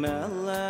[0.00, 0.69] mellow.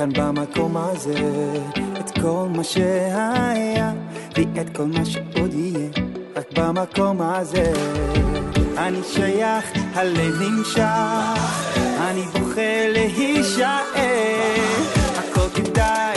[0.00, 1.14] כאן במקום הזה
[2.00, 3.92] את כל מה שהיה
[4.36, 5.88] ואת כל מה שעוד יהיה
[6.36, 7.72] רק במקום הזה.
[8.78, 9.64] אני שייך,
[9.94, 10.80] הלב נמשך
[12.00, 13.82] אני בוכה להישאר
[15.16, 16.09] הכל כדאי.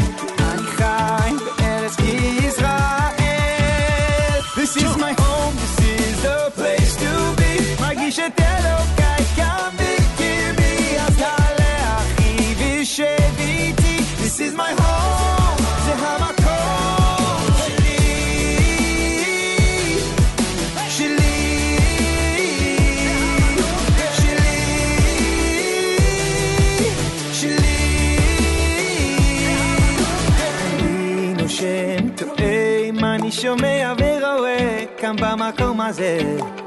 [35.43, 36.19] במקום הזה.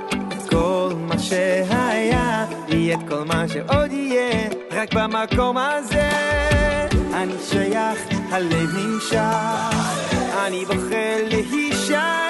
[0.08, 4.48] את כל מה שהיה יהיה את כל מה שעוד יהיה.
[4.70, 6.10] רק במקום הזה
[7.14, 7.98] אני שייך,
[8.30, 9.16] הלב נמשך.
[10.46, 12.25] אני בוחר להישאר.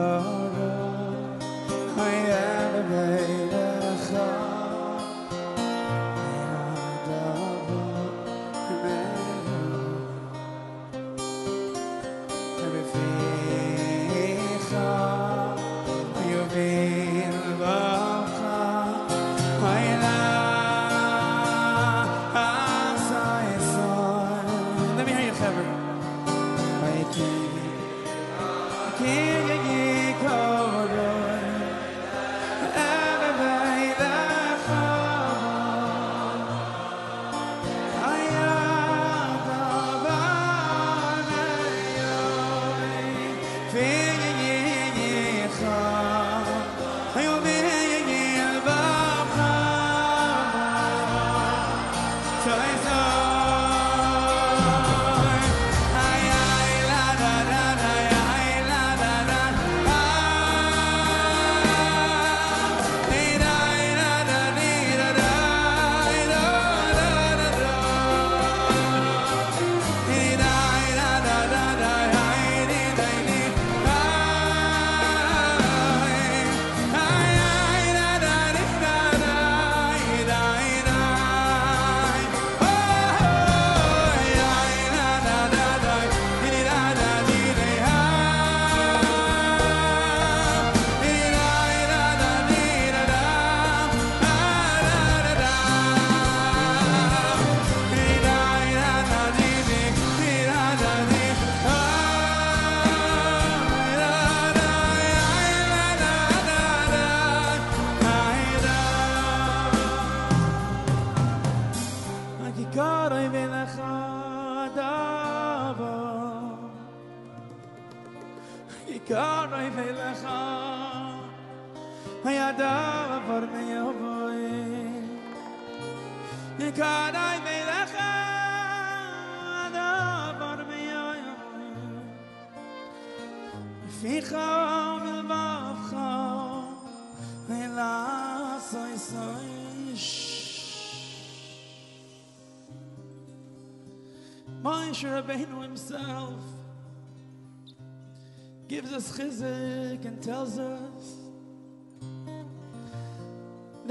[0.00, 0.29] Let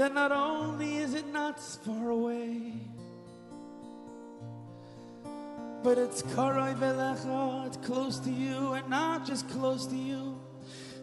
[0.00, 2.72] that not only is it not far away,
[5.82, 10.40] but it's karai velecha, it's close to you, and not just close to you,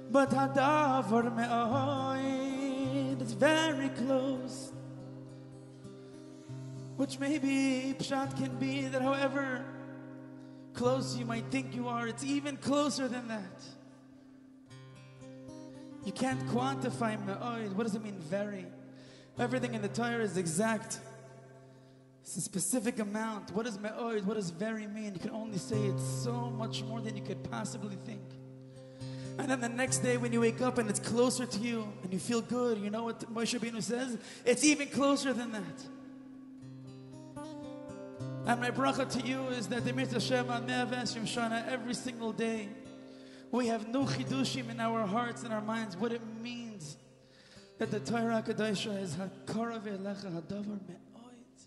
[0.10, 4.72] but hadavar me'oid, it's very close.
[6.96, 9.64] Which maybe pshat can be that however
[10.74, 13.62] close you might think you are, it's even closer than that.
[16.04, 17.74] You can't quantify me'oid.
[17.74, 18.66] What does it mean, very?
[19.40, 21.00] Everything in the Torah is exact.
[22.24, 23.52] It's a specific amount.
[23.52, 25.14] What does me'oid, what does very mean?
[25.14, 28.22] You can only say it's so much more than you could possibly think.
[29.38, 32.12] And then the next day when you wake up and it's closer to you and
[32.12, 34.18] you feel good, you know what Moshe Rabbeinu says?
[34.44, 35.64] It's even closer than that.
[38.48, 42.70] And my bracha to you is that the Hashem on Shana every single day
[43.52, 46.67] we have new chidushim in our hearts and our minds what it means
[47.78, 51.58] that the Torah Kadosha is hakara ve'elecha hadavar me'oid.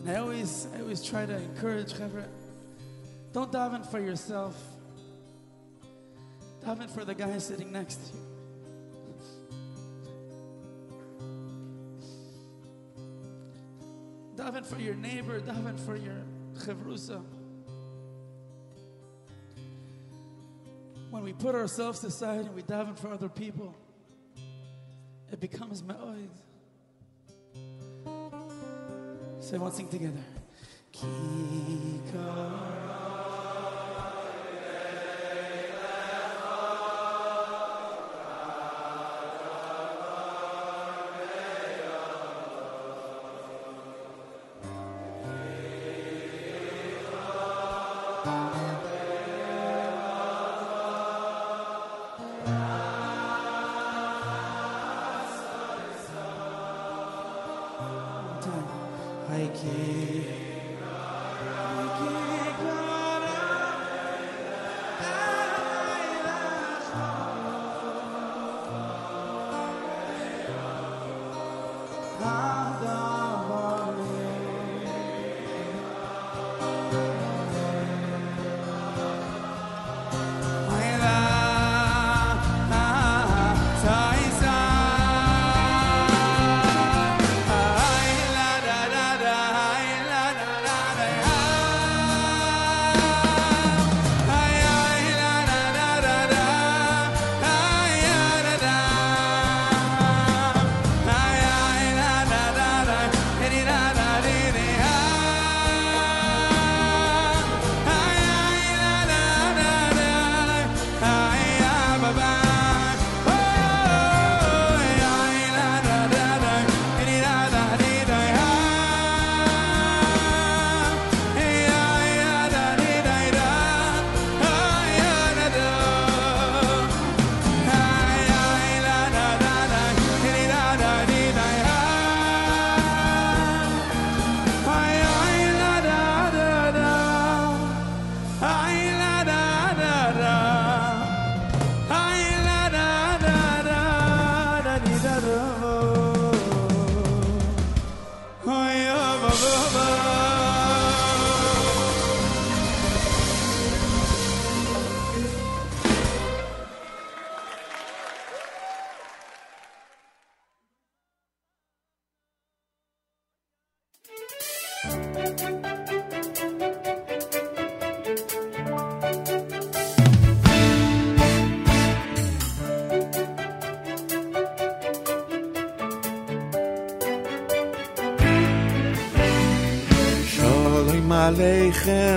[0.00, 2.26] And I always, I always try to encourage Chevra,
[3.32, 4.60] don't daven for yourself.
[6.64, 8.32] Daven for the guy sitting next to you.
[14.42, 17.22] daven for your neighbor, daven for your chevrusa.
[21.10, 23.74] When we put ourselves aside and we daven for other people,
[25.32, 26.28] it becomes me'oid.
[28.06, 28.30] Oh,
[29.40, 30.24] so everyone sing together.
[30.92, 32.62] Kikar.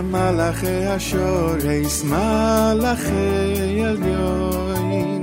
[0.02, 5.22] מלאכי השורש, מלאכי עליון,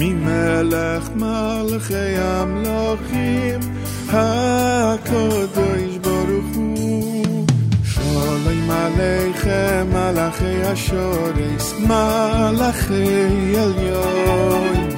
[0.00, 3.60] ממלך מלאכי המלוכים,
[4.08, 7.46] הקדוש ברוך הוא.
[7.84, 14.88] שולם עליכם מלאכי השורש, מלאכי עליון,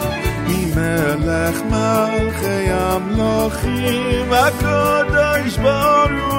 [0.49, 6.34] ממלך מלאכי המלוכים, הקדוש ברוך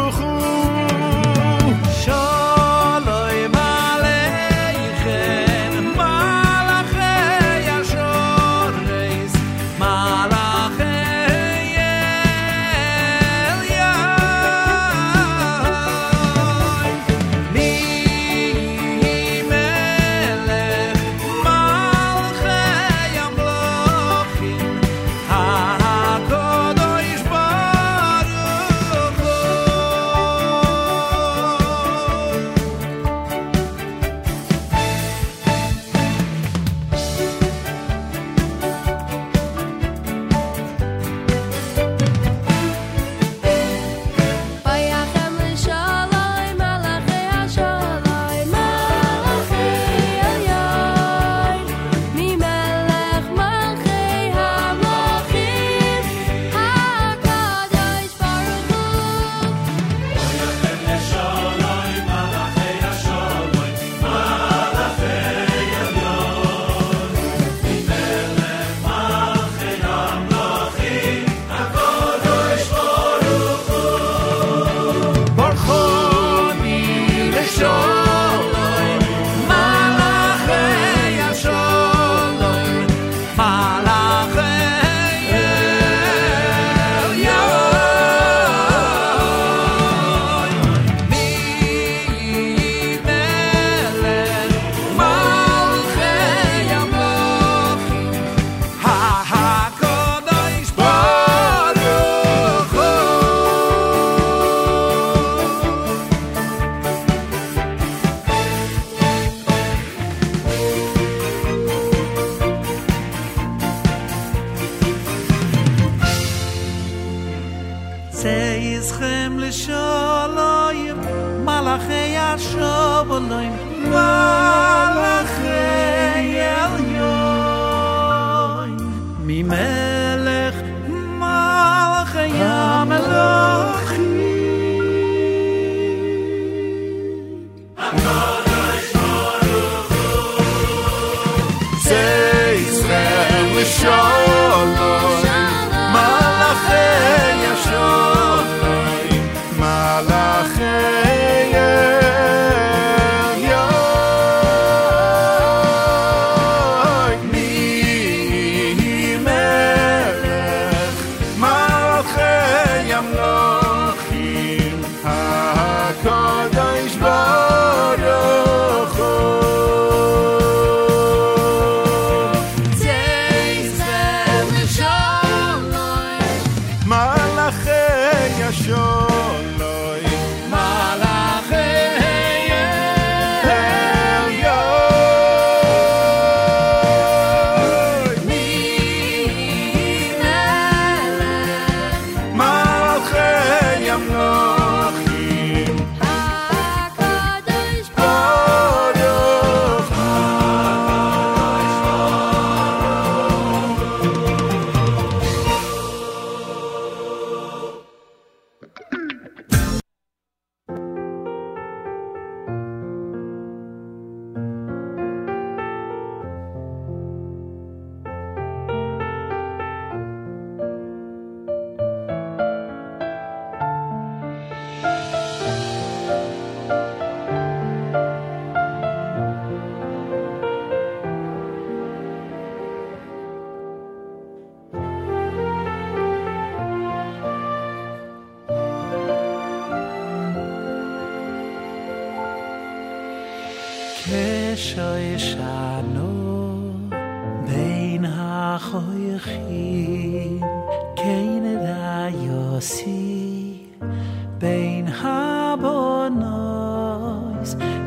[254.85, 256.21] in habonois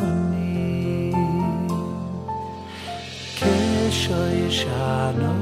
[3.39, 3.58] ke
[4.02, 5.36] shoy shano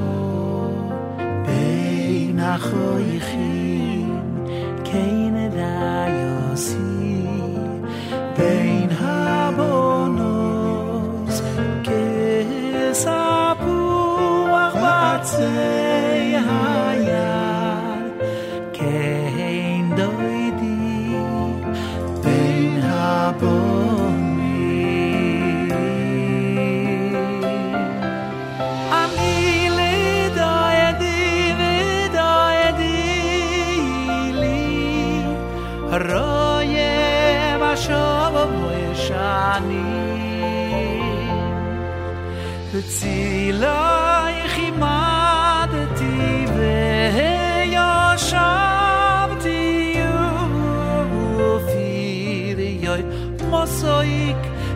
[1.46, 3.10] pein akhoi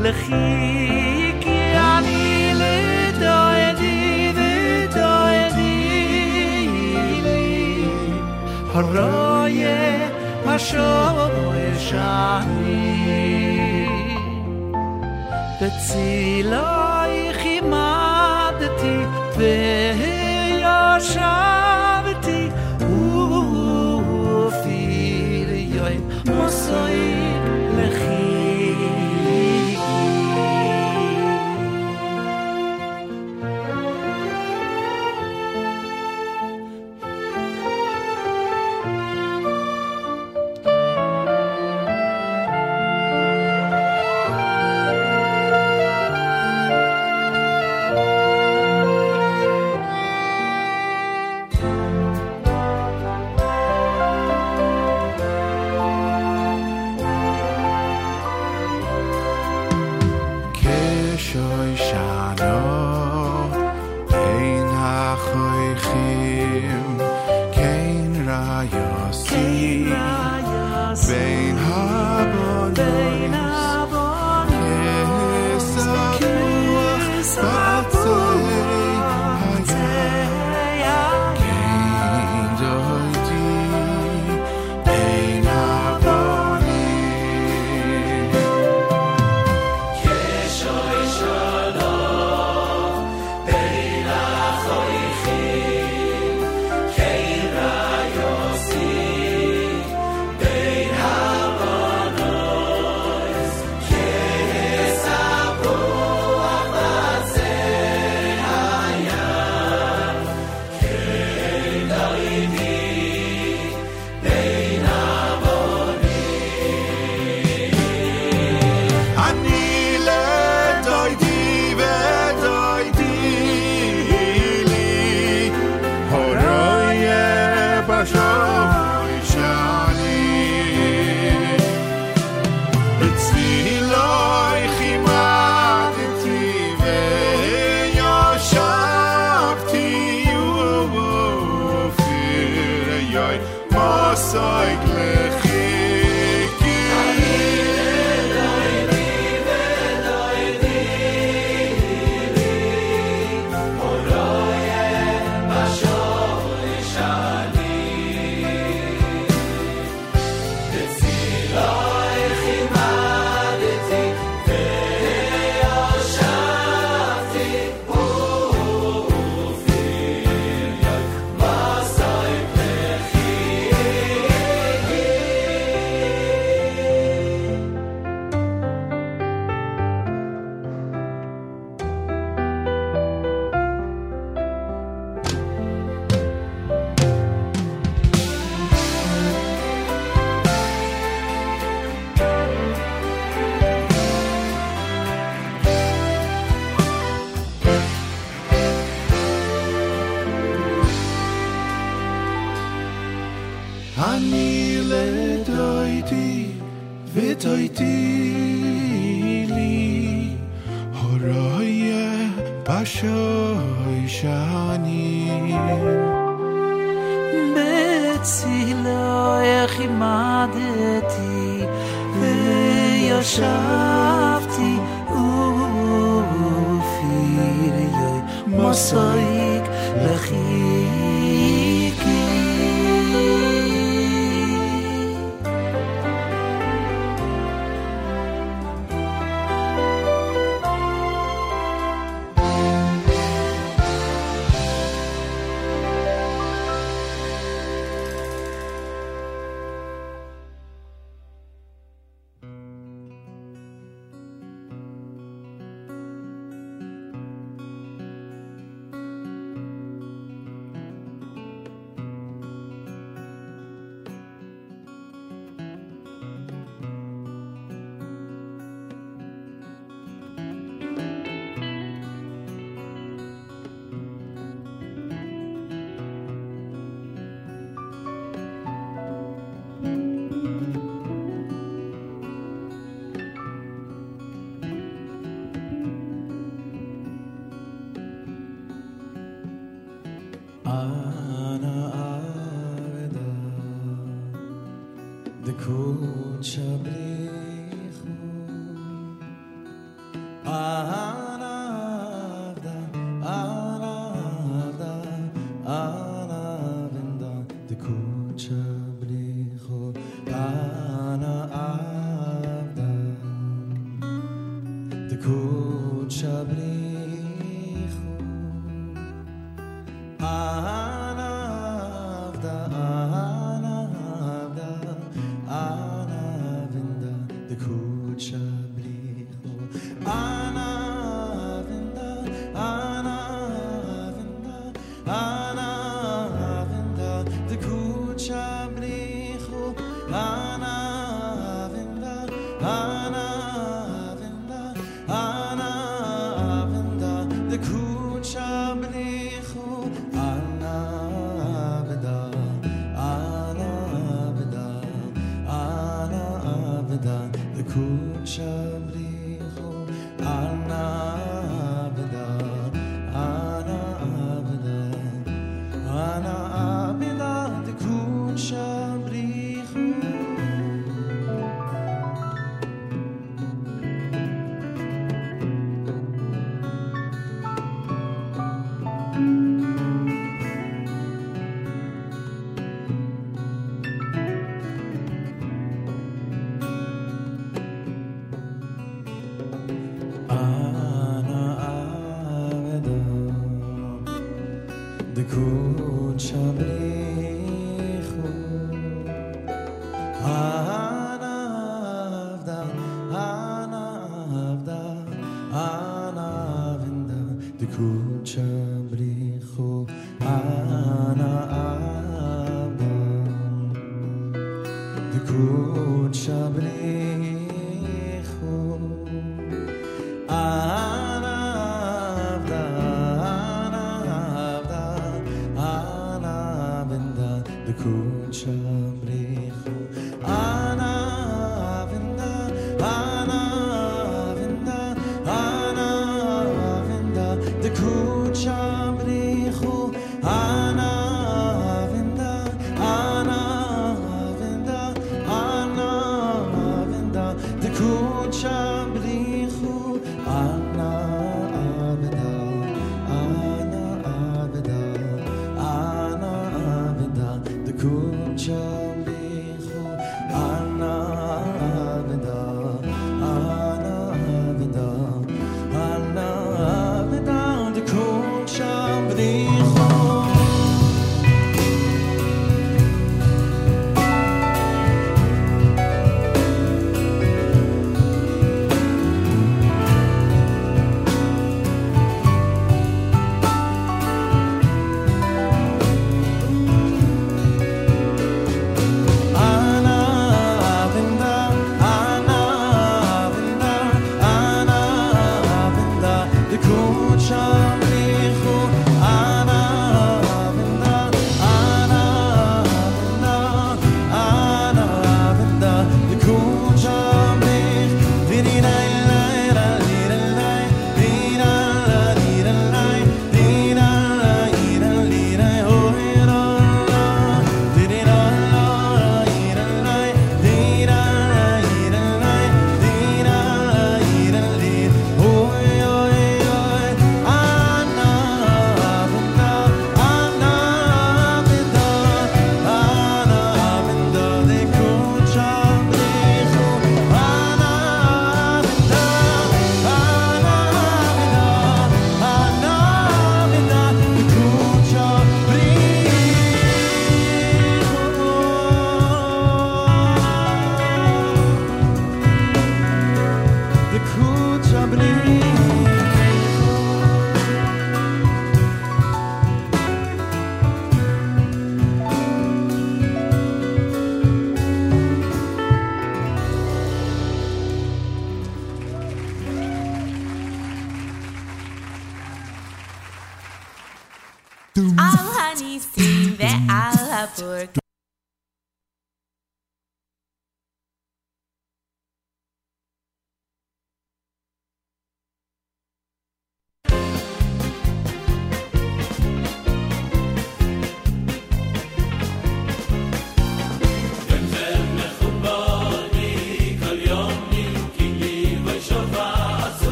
[0.00, 4.32] לכיה קיעני לדיי די
[4.94, 5.50] דיי
[7.22, 7.84] לי
[8.74, 10.08] רהיי
[10.46, 13.08] מאשואו ישעני
[15.60, 17.32] דצילאי
[25.74, 27.17] יוי מוסוי.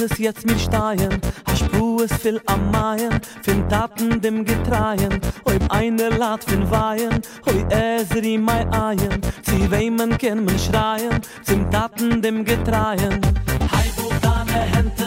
[0.00, 5.20] es jetzt mir steien a spues viel am maien fin taten dem getreien.
[5.44, 7.22] Oi eine lat fin weien?
[7.46, 9.20] Oi ezri mei eien.
[9.42, 11.20] Zi wei man ken man schreien.
[11.44, 13.20] Zum taten dem getreien.
[13.72, 15.05] Hei wo deine hente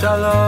[0.00, 0.39] shalom.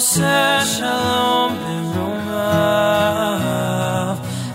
[0.00, 2.16] עושה שלום במרומיו,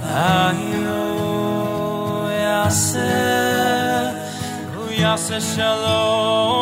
[0.04, 4.12] האם הוא יעשה,
[4.76, 6.55] הוא יעשה שלום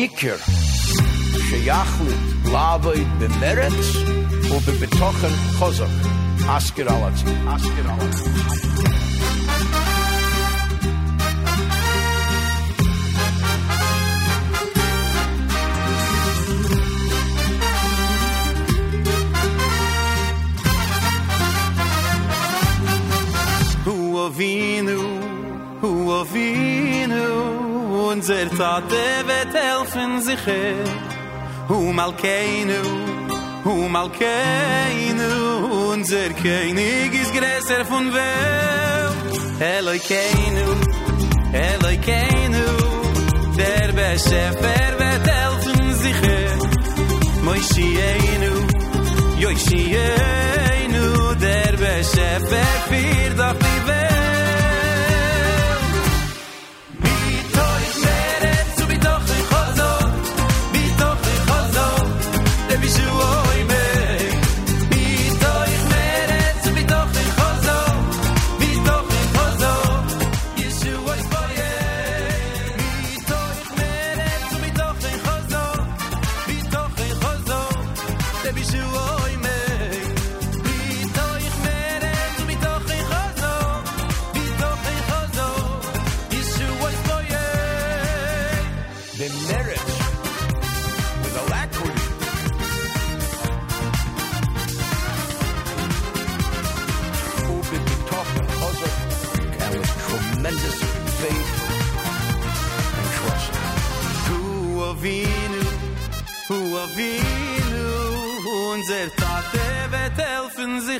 [0.00, 0.38] Iker.
[1.48, 2.20] Shayachlit,
[2.54, 3.88] Lavoid, Bemeretz,
[4.50, 5.90] or Bebetochen Chozok.
[6.46, 6.88] Ask it
[28.60, 30.46] zate vet helfen sich
[31.68, 32.80] hu mal keinu
[33.64, 35.30] hu mal keinu
[35.92, 39.08] unser keinig is greser fun wel
[39.62, 40.66] hello keinu
[41.56, 42.66] hello keinu
[43.62, 46.22] der beste fer vet helfen sich
[47.46, 48.52] moi shieinu
[49.42, 51.04] yoi shieinu
[51.48, 54.09] der beste fer fir dat wel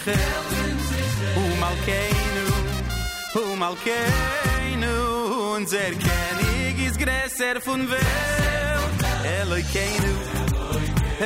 [0.04, 0.18] sicher
[1.36, 2.46] u mal keinu
[3.34, 4.94] u mal keinu
[5.54, 8.98] unser kenig is gresser fun welt
[9.40, 10.14] eloy keinu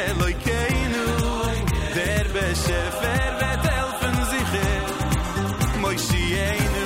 [0.09, 1.05] eloy keinu
[1.95, 4.83] der beschefer vet helfen sicher
[5.81, 6.85] moi shienu.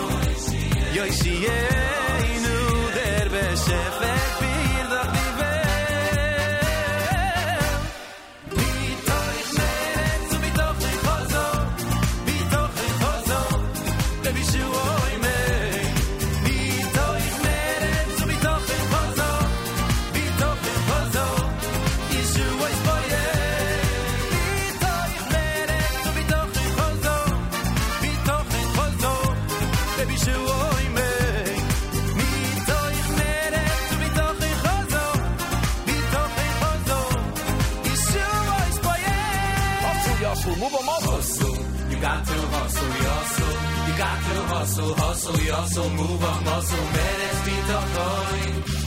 [44.69, 45.91] Hustle, hustle, hustle.
[45.91, 48.41] Move on, muscle, meretz bitochoy.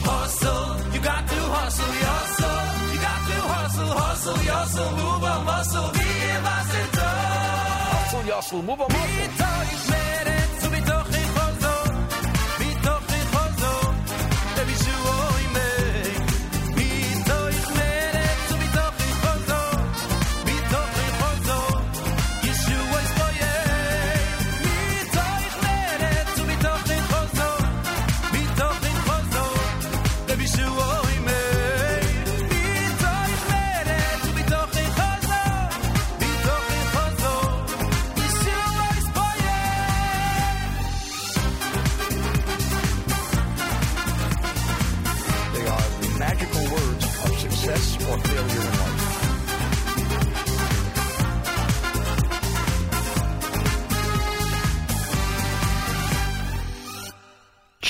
[0.06, 2.92] Hustle, you got to hustle, hustle.
[2.92, 4.90] You got to hustle, hustle, hustle.
[5.00, 6.96] Move on, muscle, wie was it
[7.94, 9.31] Hustle, Yustle, move 'em up.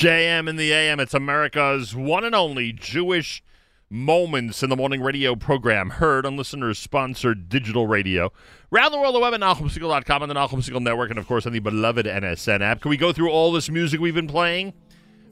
[0.03, 0.99] JM in the AM.
[0.99, 3.41] It's America's one and only Jewish
[3.89, 8.29] Moments in the Morning radio program, heard on listeners sponsored digital radio.
[8.73, 11.53] Around the world, the web at NachumSegal.com and the Segal Network, and of course on
[11.53, 12.81] the beloved NSN app.
[12.81, 14.73] Can we go through all this music we've been playing?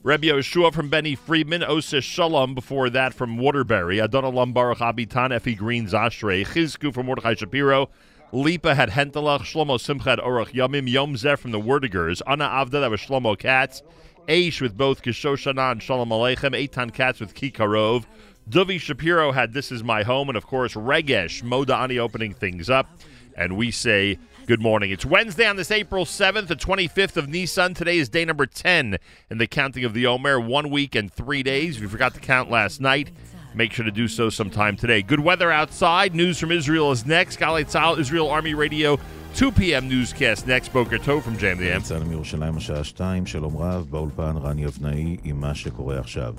[0.03, 5.53] Rebbe Yeshua from Benny Friedman, Osish Shalom before that from Waterbury, Adon Baruch Abitan, Effie
[5.53, 7.89] Green Zashrei, Chizku from Mordechai Shapiro,
[8.31, 12.79] Lipa had Hentelach, Shlomo Simcha had Orach Yamim, Yom Zeh from the Wordegers, Anna Avda,
[12.79, 13.83] that was Shlomo Katz,
[14.27, 18.05] Aish with both Kishoshana and Shalom Aleichem, Eitan Katz with Kikarov,
[18.49, 22.87] Duvi Shapiro had This Is My Home, and of course Regesh, Modani opening things up,
[23.35, 24.91] and we say good morning.
[24.91, 27.73] It's Wednesday on this April 7th, the 25th of Nisan.
[27.73, 28.97] Today is day number 10
[29.29, 31.77] in the counting of the Omer, one week and three days.
[31.77, 33.11] If you forgot to count last night,
[33.53, 35.01] make sure to do so sometime today.
[35.01, 36.15] Good weather outside.
[36.15, 37.39] News from Israel is next.
[37.39, 38.99] Tzahal, Israel Army Radio,
[39.34, 39.88] 2 p.m.
[39.88, 40.72] newscast next.
[40.72, 41.82] Boker Tov from Jam the M.
[41.82, 46.34] צה"ל מירושלים השעה 2, שלום רב, באולפן רני אבנאי עם מה שקורה עכשיו.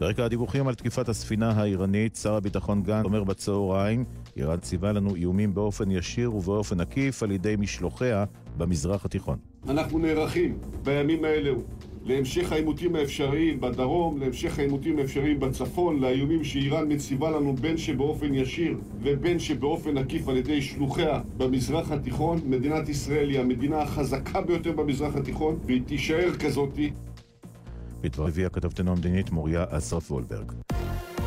[0.00, 4.04] ברקע הדיווחים על תקיפת הספינה האיראנית, שר הביטחון גנץ אומר בצהריים,
[4.36, 8.24] איראן ציווה לנו איומים באופן ישיר ובאופן עקיף על ידי משלוחיה
[8.56, 9.38] במזרח התיכון.
[9.68, 11.54] אנחנו נערכים בימים האלו
[12.04, 18.78] להמשך העימותים האפשריים בדרום, להמשך העימותים האפשריים בצפון, לאיומים שאיראן מציבה לנו בין שבאופן ישיר
[19.02, 22.40] ובין שבאופן עקיף על ידי שלוחיה במזרח התיכון.
[22.46, 26.90] מדינת ישראל היא המדינה החזקה ביותר במזרח התיכון והיא תישאר כזאתי.
[28.00, 30.52] בדבר הביאה כתבתנו המדינית מוריה אסרף וולברג.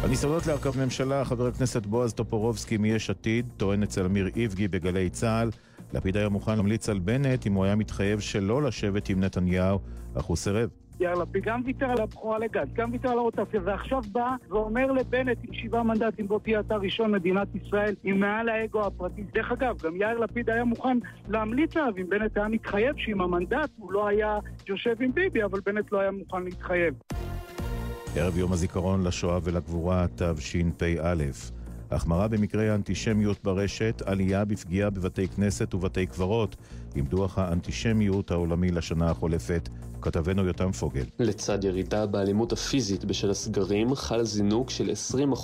[0.03, 5.09] על ניסיונות להרכב ממשלה, חבר הכנסת בועז טופורובסקי מיש עתיד טוען אצל אמיר איבגי בגלי
[5.09, 5.49] צה"ל
[5.93, 9.79] לפיד היה מוכן להמליץ על בנט אם הוא היה מתחייב שלא לשבת עם נתניהו,
[10.15, 10.69] אך הוא סירב.
[11.03, 15.37] יאיר לפיד גם ויתר על הבכורה לגז, גם ויתר על הרוטציה, ועכשיו בא ואומר לבנט
[15.43, 19.23] עם שבעה מנדטים, בוא תהיה אתה ראשון מדינת ישראל, עם מעל האגו הפרטי.
[19.33, 20.97] דרך אגב, גם יאיר לפיד היה מוכן
[21.29, 24.39] להמליץ עליו אם בנט היה מתחייב שעם המנדט הוא לא היה
[24.69, 26.93] יושב עם ביבי, אבל בנט לא היה מוכן להתחייב.
[28.15, 31.23] ערב יום הזיכרון לשואה ולגבורה תשפ"א.
[31.91, 36.55] החמרה במקרי האנטישמיות ברשת, עלייה בפגיעה בבתי כנסת ובתי קברות,
[36.95, 39.69] עם דוח האנטישמיות העולמי לשנה החולפת.
[40.03, 41.03] כתבנו יותם פוגל.
[41.19, 44.91] לצד ירידה באלימות הפיזית בשל הסגרים, חל זינוק של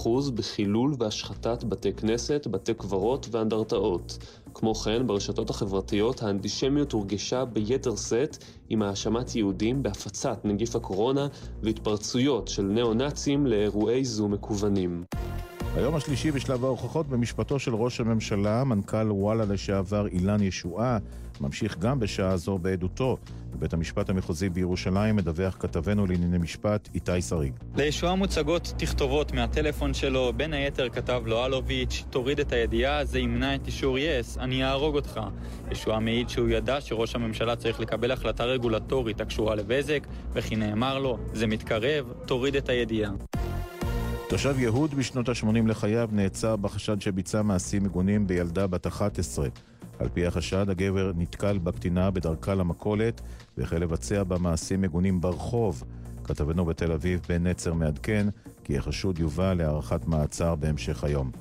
[0.06, 4.18] 20% בחילול והשחתת בתי כנסת, בתי קברות ואנדרטאות.
[4.54, 8.38] כמו כן, ברשתות החברתיות האנטישמיות הורגשה ביתר שאת
[8.70, 11.28] עם האשמת יהודים בהפצת נגיף הקורונה
[11.64, 15.04] והתפרצויות של ניאו-נאצים לאירועי זום מקוונים.
[15.76, 20.98] היום השלישי בשלב ההוכחות במשפטו של ראש הממשלה, מנכ"ל וואלה לשעבר אילן ישועה,
[21.42, 23.18] ממשיך גם בשעה זו בעדותו.
[23.54, 27.54] בבית המשפט המחוזי בירושלים מדווח כתבנו לענייני משפט איתי שריג.
[27.76, 33.56] לישועה מוצגות תכתובות מהטלפון שלו, בין היתר כתב לו אלוביץ', תוריד את הידיעה, זה ימנע
[33.56, 35.20] את אישור יס, אני אהרוג אותך.
[35.72, 41.18] ישועה מעיד שהוא ידע שראש הממשלה צריך לקבל החלטה רגולטורית הקשורה לבזק, וכי נאמר לו,
[41.34, 43.12] זה מתקרב, תוריד את הידיעה.
[44.30, 49.48] תושב יהוד בשנות ה-80 לחייו נעצר בחשד שביצע מעשים מגונים בילדה בת 11.
[50.00, 53.22] על פי החשד, הגבר נתקל בקטינה בדרכה למכולת
[53.58, 55.84] והחל לבצע בה מעשים מגונים ברחוב.
[56.24, 58.28] כתבנו בתל אביב בן נצר מעדכן
[58.64, 61.32] כי החשוד יובא להארכת מעצר בהמשך היום.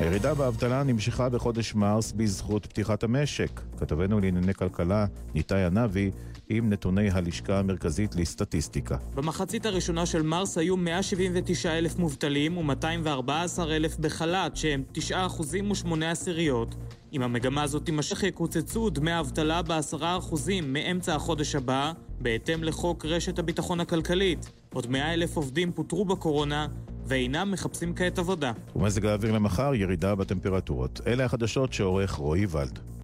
[0.00, 3.60] הירידה באבטלה נמשכה בחודש מרס בזכות פתיחת המשק.
[3.78, 6.10] כתבנו לענייני כלכלה, ניתאי ענבי,
[6.48, 8.96] עם נתוני הלשכה המרכזית לסטטיסטיקה.
[9.14, 16.04] במחצית הראשונה של מרס היו 179 אלף מובטלים ו-214 אלף בחל"ת, שהם 9 אחוזים ו-8
[16.04, 16.74] עשיריות.
[17.12, 23.38] אם המגמה הזאת תימשך, יקוצצו דמי האבטלה ב-10 אחוזים מאמצע החודש הבא, בהתאם לחוק רשת
[23.38, 24.50] הביטחון הכלכלית.
[24.72, 26.66] עוד 100 אלף עובדים פוטרו בקורונה,
[27.06, 28.52] ואינם מחפשים כעת עבודה.
[28.76, 31.00] ומזג האוויר למחר, ירידה בטמפרטורות.
[31.06, 32.95] אלה החדשות שעורך רועי ולד.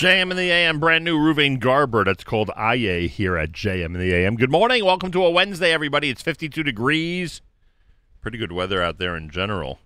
[0.00, 2.04] JM in the AM, brand new Ruvain Garber.
[2.04, 4.36] That's called IA here at JM in the AM.
[4.36, 4.82] Good morning.
[4.82, 6.08] Welcome to a Wednesday, everybody.
[6.08, 7.42] It's 52 degrees.
[8.22, 9.78] Pretty good weather out there in general.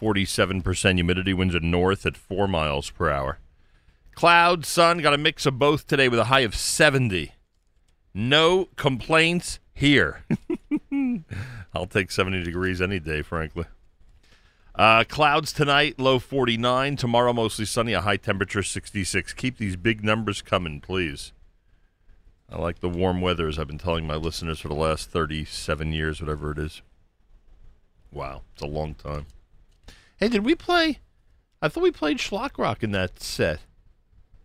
[0.00, 3.40] 47% humidity, winds at north at 4 miles per hour.
[4.14, 7.32] Cloud, sun, got a mix of both today with a high of 70.
[8.14, 10.24] No complaints here.
[11.74, 13.64] I'll take 70 degrees any day, frankly.
[14.76, 16.96] Uh, clouds tonight, low 49.
[16.96, 19.32] Tomorrow, mostly sunny, a high temperature 66.
[19.32, 21.32] Keep these big numbers coming, please.
[22.50, 25.92] I like the warm weather, as I've been telling my listeners for the last 37
[25.92, 26.82] years, whatever it is.
[28.12, 29.26] Wow, it's a long time.
[30.18, 31.00] Hey, did we play?
[31.62, 33.60] I thought we played Schlock Rock in that set.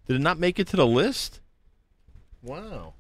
[0.08, 1.42] Did it not make it to the list?
[2.42, 2.94] Wow.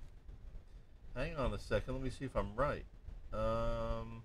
[1.15, 1.93] Hang on a second.
[1.93, 2.85] Let me see if I'm right.
[3.33, 4.23] Um.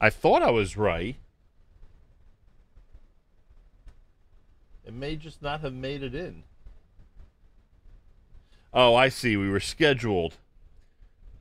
[0.00, 1.16] I thought I was right.
[4.84, 6.44] It may just not have made it in.
[8.72, 9.36] Oh, I see.
[9.36, 10.34] We were scheduled.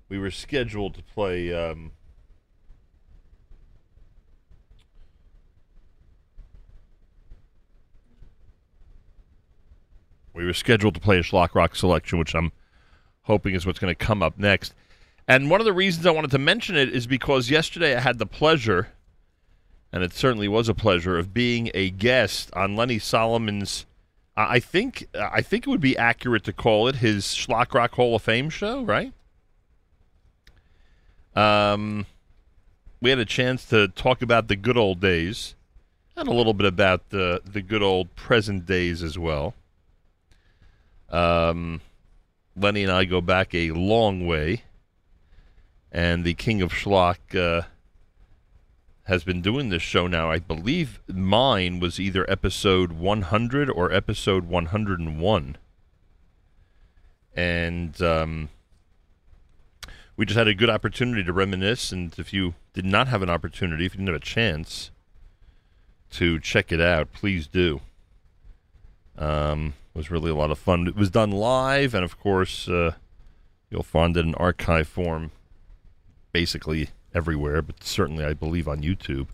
[0.07, 1.53] We were scheduled to play.
[1.53, 1.91] Um,
[10.33, 12.51] we were scheduled to play a Schlock Rock selection, which I'm
[13.23, 14.73] hoping is what's going to come up next.
[15.27, 18.19] And one of the reasons I wanted to mention it is because yesterday I had
[18.19, 18.89] the pleasure,
[19.91, 23.85] and it certainly was a pleasure, of being a guest on Lenny Solomon's.
[24.37, 28.15] I think I think it would be accurate to call it his Schlock Rock Hall
[28.15, 29.13] of Fame show, right?
[31.35, 32.05] Um,
[33.01, 35.55] we had a chance to talk about the good old days,
[36.15, 39.55] and a little bit about the the good old present days as well.
[41.09, 41.81] Um,
[42.57, 44.63] Lenny and I go back a long way
[45.95, 47.65] and the King of Schlock uh,
[49.03, 50.29] has been doing this show now.
[50.29, 55.57] I believe mine was either episode 100 or episode 101.
[57.33, 58.49] And um,
[60.17, 61.93] we just had a good opportunity to reminisce.
[61.93, 64.91] And if you did not have an opportunity, if you didn't have a chance
[66.11, 67.79] to check it out, please do.
[69.17, 70.87] Um, it was really a lot of fun.
[70.87, 72.95] It was done live, and of course, uh,
[73.69, 75.31] you'll find it in archive form
[76.35, 79.27] basically everywhere, but certainly I believe on YouTube.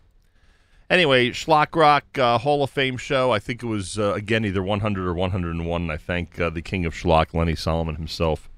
[0.88, 3.32] Anyway, Schlock Rock uh, Hall of Fame show.
[3.32, 5.82] I think it was uh, again either 100 or 101.
[5.82, 8.52] And I thank uh, the King of Schlock, Lenny Solomon himself,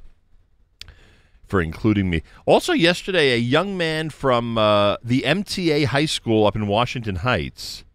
[1.45, 2.21] for including me.
[2.45, 7.85] Also, yesterday, a young man from uh, the MTA High School up in Washington Heights,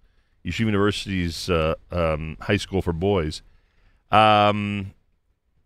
[0.47, 3.43] Yeshiva University's uh, um, high school for boys,
[4.11, 4.95] um,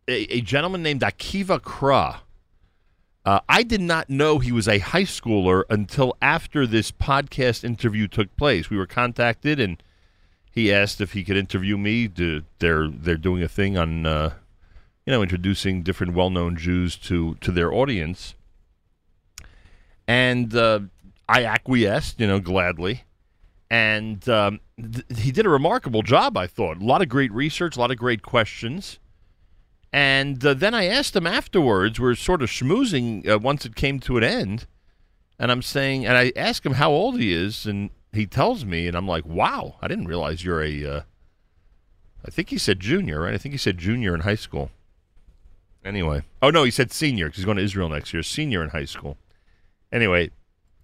[0.09, 2.17] a, a gentleman named Akiva Krah.
[3.25, 8.09] Uh, I did not know he was a high schooler until after this podcast interview
[8.09, 8.69] took place.
[8.69, 9.81] We were contacted, and
[10.51, 12.09] he asked if he could interview me.
[12.09, 14.35] To, they're they're doing a thing on, uh,
[15.07, 18.35] you know, introducing different well-known Jews to to their audience,
[20.09, 20.81] and uh,
[21.29, 23.05] I acquiesced, you know, gladly.
[23.71, 26.77] And um, th- he did a remarkable job, I thought.
[26.77, 28.99] A lot of great research, a lot of great questions.
[29.93, 32.01] And uh, then I asked him afterwards.
[32.01, 34.67] We're sort of schmoozing uh, once it came to an end,
[35.39, 38.89] and I'm saying, and I ask him how old he is, and he tells me,
[38.89, 41.01] and I'm like, "Wow, I didn't realize you're a." Uh,
[42.25, 43.35] I think he said junior, right?
[43.35, 44.71] I think he said junior in high school.
[45.85, 48.23] Anyway, oh no, he said senior because he's going to Israel next year.
[48.23, 49.19] Senior in high school.
[49.91, 50.31] Anyway,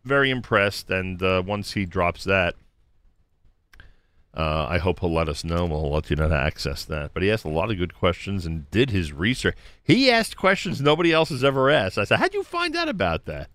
[0.04, 2.56] very impressed, and uh, once he drops that,
[4.38, 5.66] uh, I hope he'll let us know.
[5.66, 7.12] We'll let you know how to access that.
[7.12, 9.56] But he asked a lot of good questions and did his research.
[9.82, 11.98] He asked questions nobody else has ever asked.
[11.98, 13.50] I said, "How'd you find out about that?"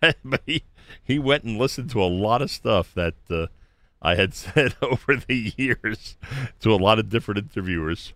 [0.24, 0.62] but he
[1.02, 3.48] he went and listened to a lot of stuff that uh,
[4.00, 6.16] I had said over the years
[6.60, 8.12] to a lot of different interviewers.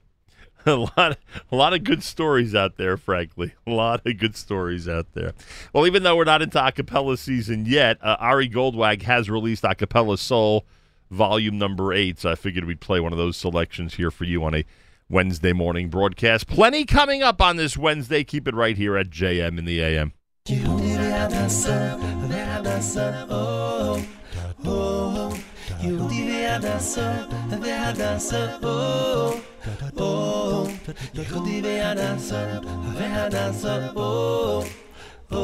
[0.66, 1.18] a lot,
[1.50, 2.96] a lot of good stories out there.
[2.96, 5.32] Frankly, a lot of good stories out there.
[5.72, 10.16] Well, even though we're not into acapella season yet, uh, Ari Goldwag has released acapella
[10.16, 10.64] soul
[11.12, 12.18] volume number eight.
[12.18, 14.64] So I figured we'd play one of those selections here for you on a
[15.08, 16.48] Wednesday morning broadcast.
[16.48, 18.24] Plenty coming up on this Wednesday.
[18.24, 20.14] Keep it right here at JM in the AM.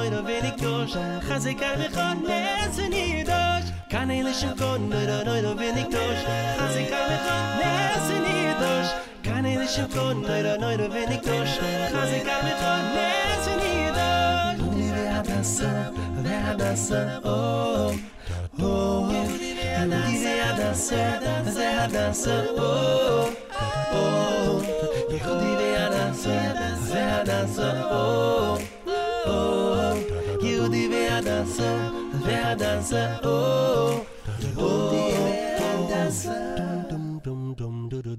[0.00, 0.94] noyra wenn ik dosh
[1.28, 5.88] khaze kar me kho leheres wenn ik dosh kan ele shimcho noyra noyra wenn ik
[5.94, 6.22] dosh
[6.58, 8.90] khaze kar me kho leheres wenn ik dosh
[9.26, 11.54] kan ele shimcho noyra noyra wenn ik dosh
[11.92, 15.70] khaze kar me kho leheres wenn ik dosh Udi ve hadasa
[16.24, 17.92] ve hadasa oh.
[18.62, 21.02] Oh Udi ve hadasa
[21.56, 23.28] ve hadasa oh.
[24.00, 24.62] Oh
[25.12, 26.36] Yehudi ve hadasa
[26.92, 28.79] ve hadasa oh oh
[32.50, 34.99] ve hadasa oh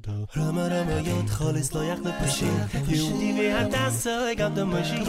[0.04, 5.06] دا رما رما خالص لایق نپشین پیودی به هر دست های گم دماشین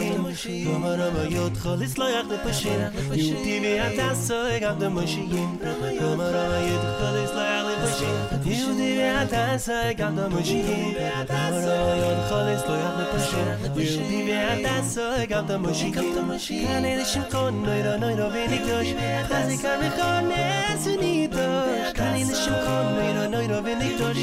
[0.67, 5.59] رما رما خالص لایق نپشین پیودی به هر دست های گم دماشین
[5.99, 10.65] رما رما خالص لایق نپشین پیودی به هر دست های گم دماشین
[11.29, 17.63] رما رما خالص لایق نپشین پیودی به هر دست های گم دماشین کنه دشم کن
[17.65, 18.87] نایرا نایرا بینی کاش
[19.29, 21.97] خزی کرمی خانه سونی داشت.
[21.97, 24.17] کنه دشم کن نایرا نایرا بینی کاش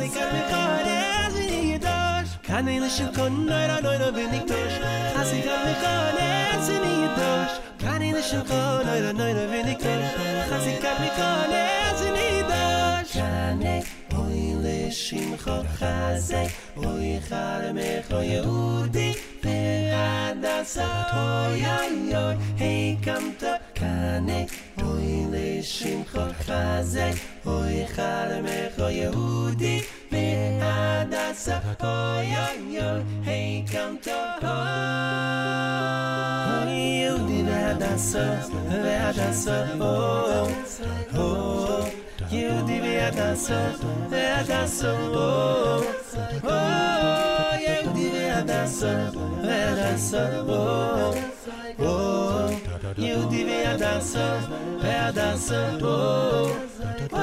[0.00, 0.94] sie kann mir gerade
[1.24, 4.76] als wie die Gedosch Kann ich nicht in Kunden, nein, nein, nein, bin ich durch
[5.18, 6.24] Als ich kann mir gerade
[6.54, 7.54] als wie die Gedosch
[7.84, 11.12] Kann ich nicht in Kunden, nein, nein, nein, bin ich durch Als ich kann mir
[11.18, 13.86] gerade als wie die Gedosch Kann ich
[14.16, 18.40] Oy le shimcho khazek oy khar me khoy
[19.42, 23.58] Yehudi Ve'adasa Oy oy oy Hey kamta
[28.80, 29.82] Oy Yehudi.
[30.10, 32.22] Ve'adasa Ve'adasa Oh
[36.42, 38.26] Oh Yehudi Ve'adasa
[38.70, 40.48] Ve'adasa Oh
[41.14, 41.88] Oh
[42.30, 43.60] Yehudi Ve'adasa
[44.10, 45.84] Ve'adasa Oh
[46.44, 46.50] Oh
[52.96, 54.26] Yehudi Ve'adasa
[54.82, 56.56] Ve'adasa Oh
[57.12, 57.20] oh,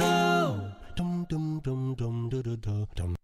[0.00, 0.60] oh
[0.96, 3.10] Dum dum dum dum dum dum dum.
[3.10, 3.23] Lo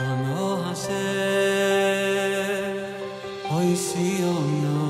[0.00, 0.96] Ano Hashem,
[3.50, 4.89] hoy si ono.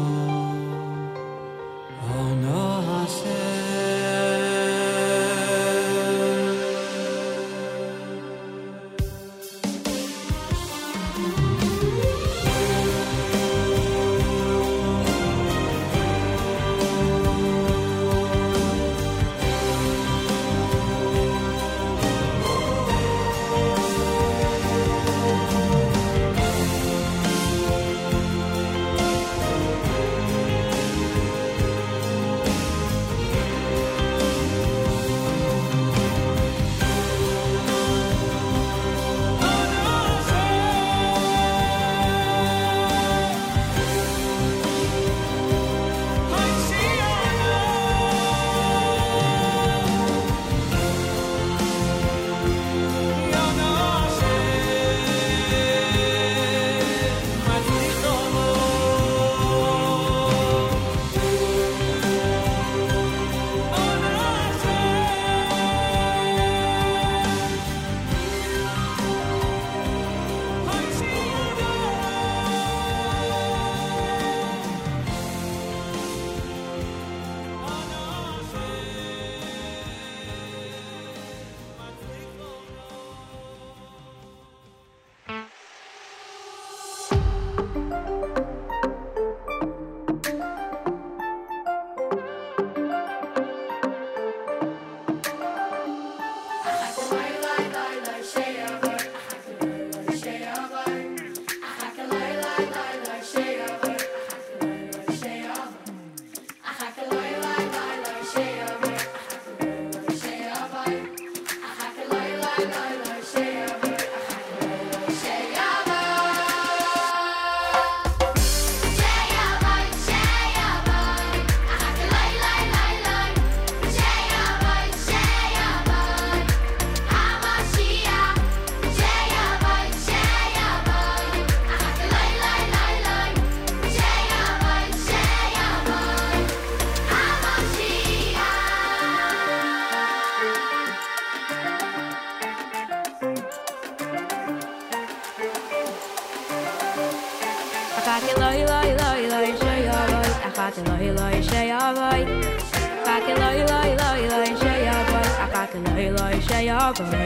[156.96, 157.19] Shay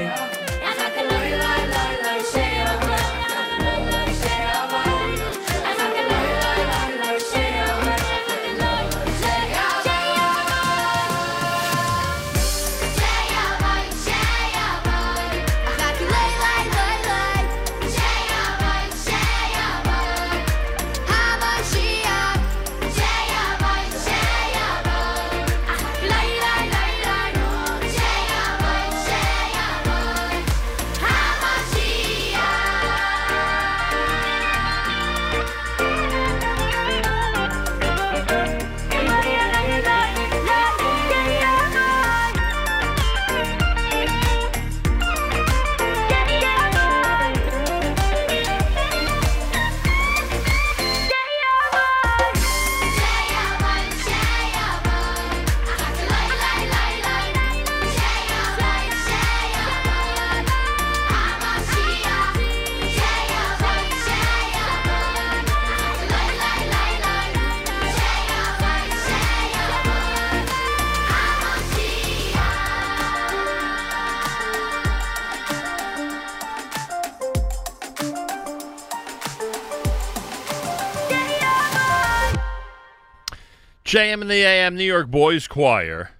[83.94, 86.10] JM in the AM New York Boys Choir.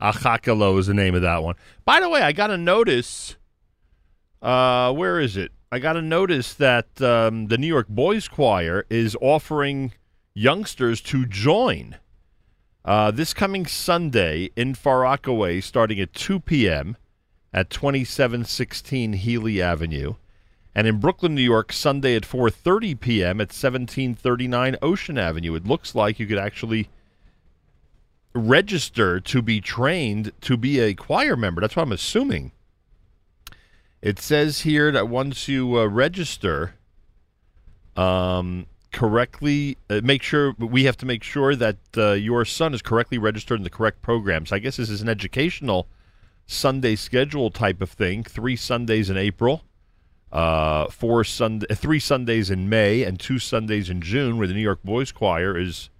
[0.00, 1.54] Achakalo is the name of that one.
[1.84, 3.36] By the way, I got a notice.
[4.40, 5.52] Uh, where is it?
[5.70, 9.92] I got a notice that um, the New York Boys Choir is offering
[10.32, 11.96] youngsters to join
[12.86, 16.96] uh, this coming Sunday in Far Rockaway, starting at 2 p.m.
[17.52, 20.14] at 2716 Healy Avenue,
[20.78, 23.40] and in Brooklyn, New York, Sunday at 4:30 p.m.
[23.40, 25.56] at 1739 Ocean Avenue.
[25.56, 26.88] It looks like you could actually
[28.32, 31.60] register to be trained to be a choir member.
[31.60, 32.52] That's what I'm assuming.
[34.02, 36.76] It says here that once you uh, register,
[37.96, 42.82] um, correctly uh, make sure we have to make sure that uh, your son is
[42.82, 44.52] correctly registered in the correct programs.
[44.52, 45.88] I guess this is an educational
[46.46, 48.22] Sunday schedule type of thing.
[48.22, 49.64] Three Sundays in April,
[50.32, 54.60] uh, four Sunday, three Sundays in May, and two Sundays in June, where the New
[54.60, 55.90] York Boys Choir is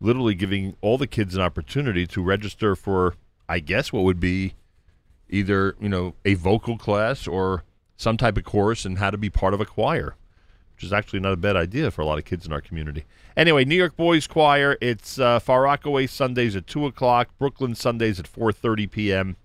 [0.00, 3.14] literally giving all the kids an opportunity to register for,
[3.48, 4.54] I guess, what would be
[5.30, 7.64] either you know a vocal class or
[7.96, 10.16] some type of course and how to be part of a choir,
[10.74, 13.04] which is actually not a bad idea for a lot of kids in our community.
[13.36, 14.76] Anyway, New York Boys Choir.
[14.80, 19.36] It's uh, Far Rockaway Sundays at two o'clock, Brooklyn Sundays at four thirty p.m.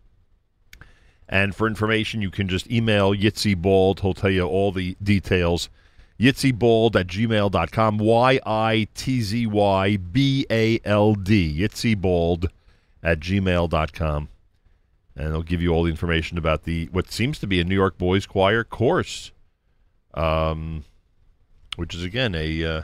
[1.31, 3.99] And for information, you can just email Yitzy Bald.
[3.99, 5.69] He'll tell you all the details.
[6.19, 7.97] YitzyBald at gmail.com.
[7.99, 11.61] Y I T Z Y B A L D.
[11.61, 12.47] YitzyBald
[13.03, 14.29] at gmail.com.
[15.15, 17.75] And they'll give you all the information about the what seems to be a New
[17.75, 19.31] York Boys Choir course,
[20.15, 20.83] um,
[21.75, 22.63] which is, again, a.
[22.65, 22.81] Uh,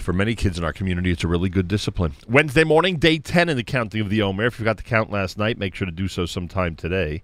[0.00, 2.12] for many kids in our community, it's a really good discipline.
[2.28, 4.46] Wednesday morning, day 10 in the counting of the Omer.
[4.46, 7.22] If you forgot to count last night, make sure to do so sometime today.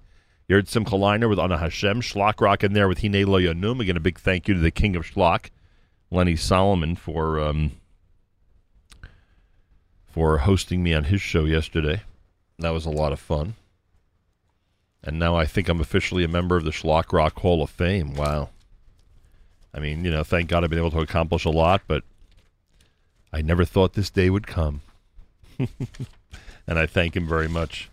[0.49, 3.81] You heard Simcha Leiner with Anna Hashem, Schlock Rock in there with Hine Lo Yanum.
[3.81, 5.51] Again, a big thank you to the king of Schlock,
[6.11, 7.73] Lenny Solomon, for um,
[10.07, 12.03] for hosting me on his show yesterday.
[12.61, 13.55] That was a lot of fun.
[15.03, 18.15] And now I think I'm officially a member of the Schlock Rock Hall of Fame.
[18.15, 18.51] Wow.
[19.75, 22.03] I mean, you know, thank God I've been able to accomplish a lot, but
[23.33, 24.81] I never thought this day would come.
[25.59, 27.91] and I thank him very much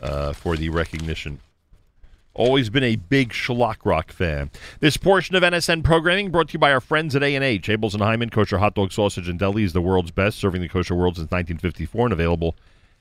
[0.00, 1.40] uh, for the recognition.
[2.32, 4.50] Always been a big Schlock Rock fan.
[4.78, 7.68] This portion of NSN programming brought to you by our friends at A&H.
[7.68, 10.68] Abeles and Heymann, kosher hot dog sausage and deli is the world's best, serving the
[10.68, 12.54] kosher world since 1954 and available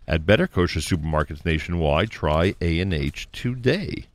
[0.07, 2.09] at better kosher supermarkets nationwide.
[2.09, 4.05] Try A&H today.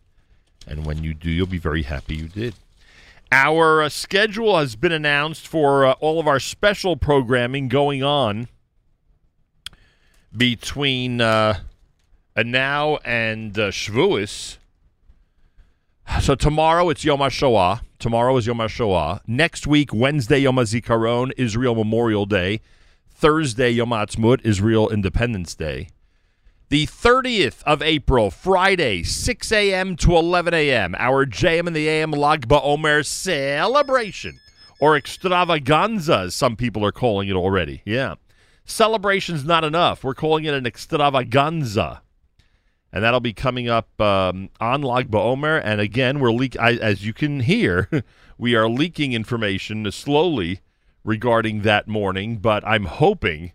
[0.67, 2.55] And when you do, you'll be very happy you did.
[3.36, 8.47] Our uh, schedule has been announced for uh, all of our special programming going on
[10.31, 11.59] between uh,
[12.36, 14.59] now and uh, Shavuos.
[16.20, 17.81] So tomorrow it's Yom HaShoah.
[17.98, 19.23] Tomorrow is Yom HaShoah.
[19.27, 22.61] Next week, Wednesday, Yom HaZikaron, Israel Memorial Day.
[23.11, 25.89] Thursday, Yom HaAtzmaut, Israel Independence Day.
[26.75, 29.95] The 30th of April, Friday, 6 a.m.
[29.95, 34.41] to 11 a.m., our JM in the AM Lag Omer celebration,
[34.81, 37.83] or extravaganza, as some people are calling it already.
[37.85, 38.17] Yeah.
[38.65, 40.03] Celebration's not enough.
[40.03, 42.03] We're calling it an extravaganza.
[42.93, 45.59] And that'll be coming up um, on Lag Omer.
[45.59, 47.89] And again, we're leak- I, as you can hear,
[48.37, 50.59] we are leaking information slowly
[51.05, 53.53] regarding that morning, but I'm hoping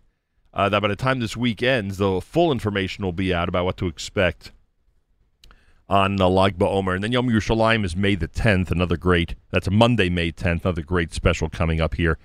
[0.52, 3.64] uh, that by the time this week ends, the full information will be out about
[3.64, 4.52] what to expect
[5.88, 6.94] on uh, Lag BaOmer.
[6.94, 10.64] And then Yom Yerushalayim is May the 10th, another great, that's a Monday, May 10th,
[10.64, 12.18] another great special coming up here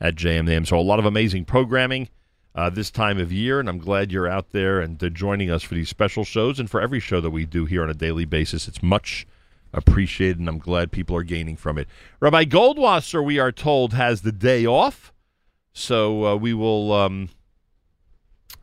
[0.00, 0.66] at JMM.
[0.66, 2.08] So a lot of amazing programming
[2.54, 5.62] uh, this time of year, and I'm glad you're out there and uh, joining us
[5.62, 8.24] for these special shows and for every show that we do here on a daily
[8.24, 8.68] basis.
[8.68, 9.26] It's much
[9.72, 11.88] appreciated, and I'm glad people are gaining from it.
[12.20, 15.12] Rabbi Goldwasser, we are told, has the day off,
[15.72, 17.30] so uh, we will um,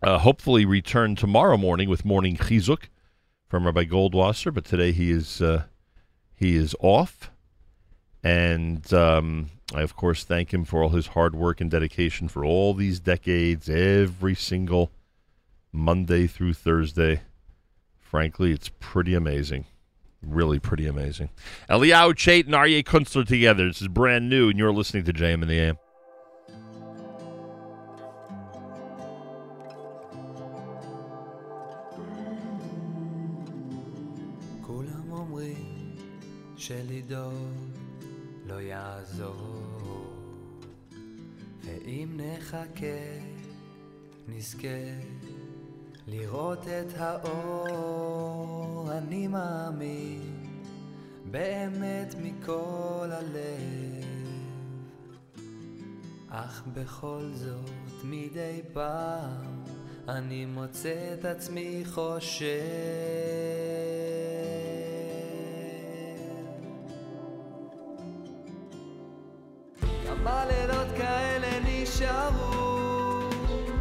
[0.01, 2.83] uh, hopefully return tomorrow morning with morning chizuk
[3.47, 4.53] from Rabbi Goldwasser.
[4.53, 5.63] But today he is uh,
[6.35, 7.31] he is off,
[8.23, 12.45] and um, I of course thank him for all his hard work and dedication for
[12.45, 14.91] all these decades, every single
[15.71, 17.21] Monday through Thursday.
[17.99, 19.65] Frankly, it's pretty amazing.
[20.21, 21.29] Really pretty amazing.
[21.69, 23.67] Eliyahu Chait and Aryeh Kunstler together.
[23.67, 25.77] This is brand new, and you're listening to JM in the AM.
[42.29, 42.85] נחכה
[44.27, 44.67] נזכה
[46.07, 48.91] לראות את האור.
[48.91, 50.53] אני מאמין
[51.31, 54.09] באמת מכל הלב.
[56.29, 59.63] אך בכל זאת מדי פעם
[60.07, 62.59] אני מוצא את עצמי חושב
[70.09, 73.29] כמה לילות כאלה נשארו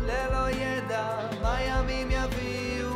[0.03, 1.07] ללא ידע
[1.43, 2.91] מה ימים יביאו.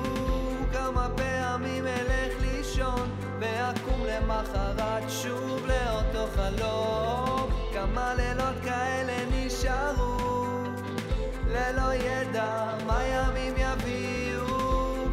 [0.73, 3.11] כמה פעמים אלך לישון
[3.41, 7.51] ואקום למחרת שוב לאותו חלום.
[7.73, 10.65] כמה לילות כאלה נשארו
[11.47, 14.47] ללא ידע מה ימים יביאו.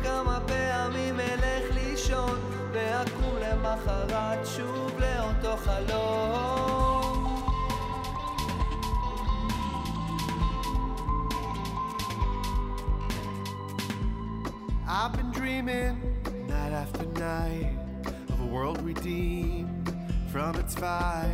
[0.04, 2.40] כמה פעמים אלך לישון
[2.72, 6.99] ואקום למחרת שוב לאותו חלום
[14.92, 16.02] I've been dreaming
[16.48, 17.78] night after night
[18.30, 19.94] of a world redeemed
[20.32, 21.30] from its fight.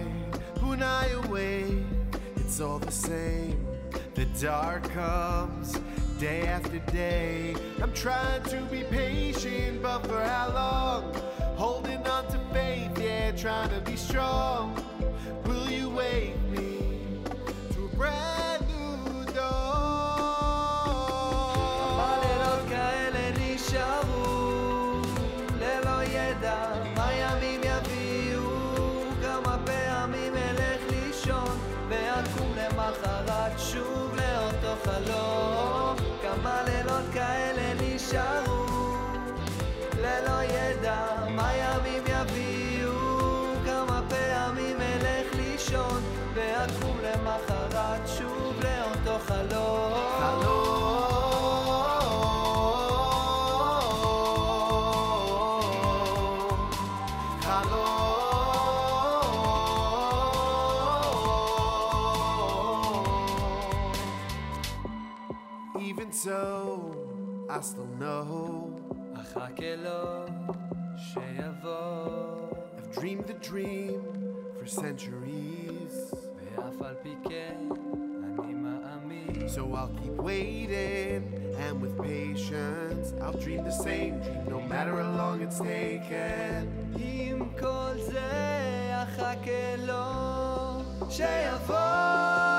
[0.60, 1.86] When I awake,
[2.36, 3.65] it's all the same.
[4.14, 5.80] The dark comes
[6.19, 7.56] day after day.
[7.82, 11.14] I'm trying to be patient, but for how long?
[11.56, 14.76] Holding on to faith, yeah, trying to be strong.
[15.45, 16.99] Will you wake me
[17.72, 17.98] to a
[37.15, 38.66] כאלה נשארו
[39.99, 42.93] ללא ידע מה ימים יביאו
[43.65, 46.03] כמה פעמים אלך לישון
[46.35, 49.91] ואקום למחרת שוב לאותו חלום
[65.91, 66.64] Even so,
[67.55, 68.70] I still know
[69.20, 70.24] אחכה לו
[70.97, 74.01] שיבוא I've dreamed the dream
[74.59, 76.15] for centuries.
[76.57, 77.69] ואף על פי כן
[78.45, 81.23] אני מאמין So I'll keep waiting,
[81.65, 86.66] and with patience, I'll dream the same dream no matter how long it's taken.
[86.99, 88.31] עם כל זה
[89.03, 90.05] אחכה לו
[91.11, 92.53] שיבוא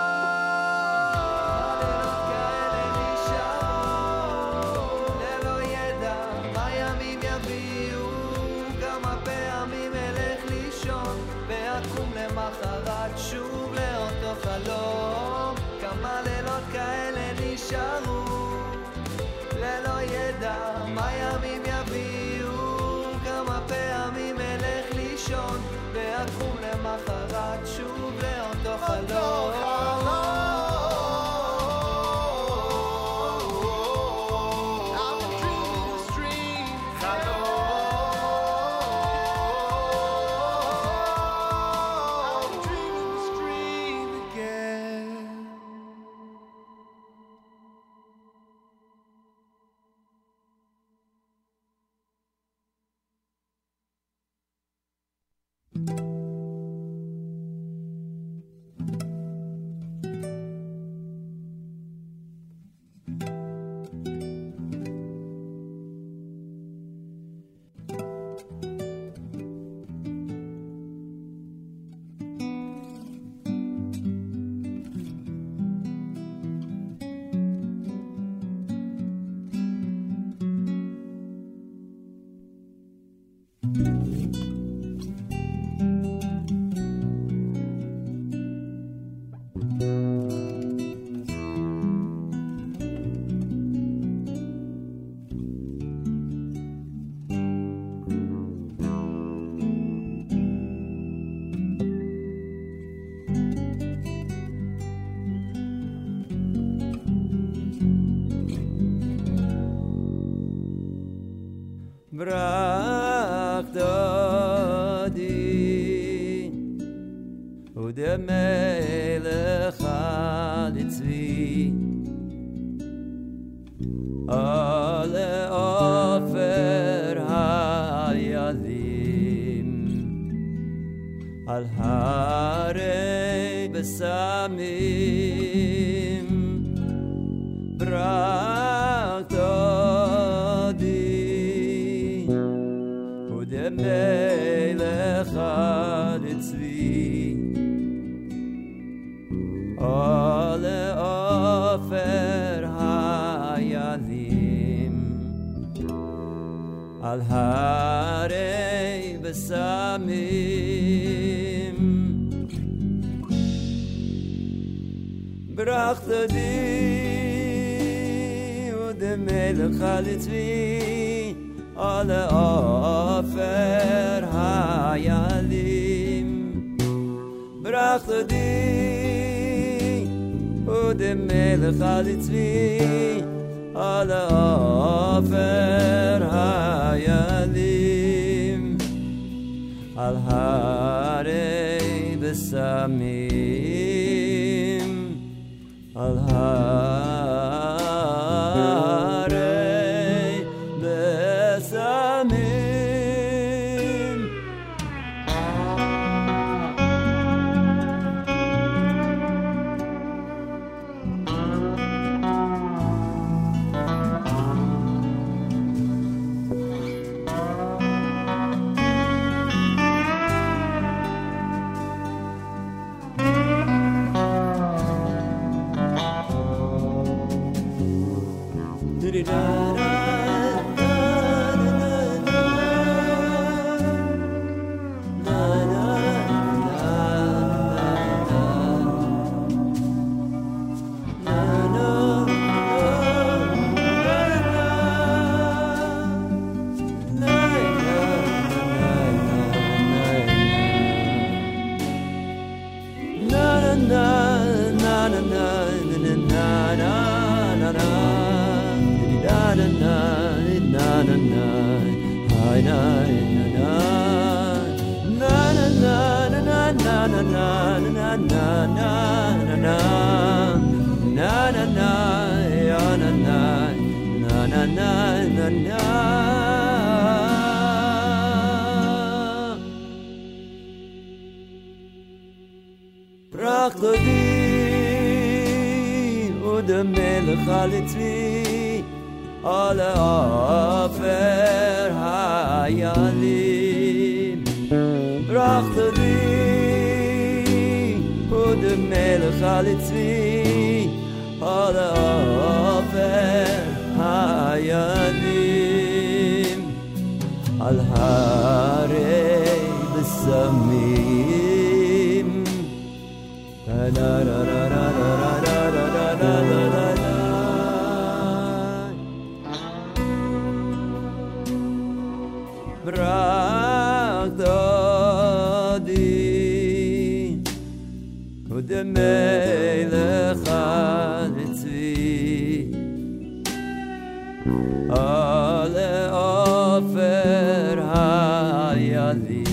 [339.17, 339.46] Gandhi.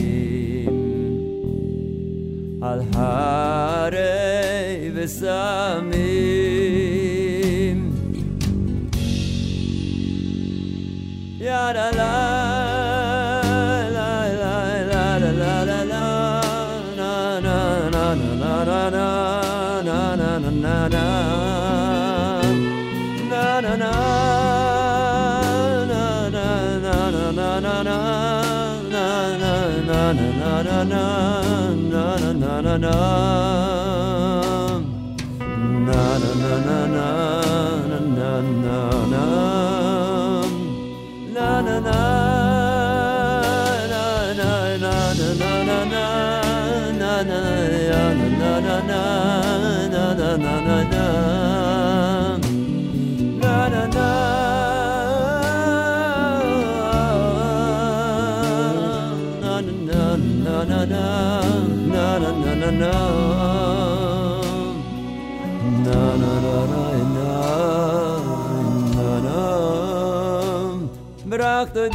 [71.74, 71.90] do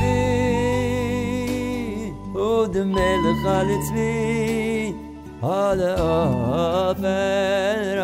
[2.34, 4.94] o de mel khalit vi
[5.42, 7.98] hal a fer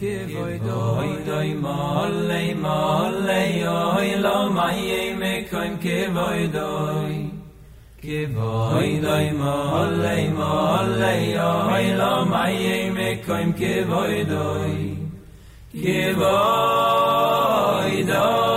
[0.00, 4.36] voy doy doy molle molle oy lo
[4.66, 7.30] aye me koim ke voy doy
[8.02, 11.16] ke voy doy molle molle
[11.48, 12.14] oy lo
[12.44, 14.96] aye me koim ke voy doy
[15.82, 18.49] ke voy doy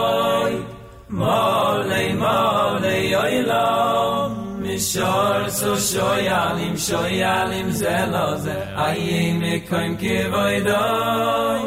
[4.74, 8.56] mi shoyalim shoyalim zeloze
[8.86, 11.62] ayim im kein geveidai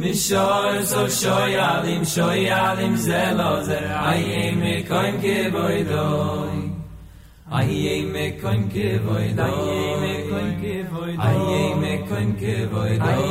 [0.00, 0.12] mi
[1.20, 3.80] shoyalim shoyalim zeloze
[4.10, 4.60] ay im
[4.90, 6.58] kein geveidai
[7.60, 9.60] ay im kein geveidai ay
[9.92, 13.24] im kein geveidai ay im kein geveidai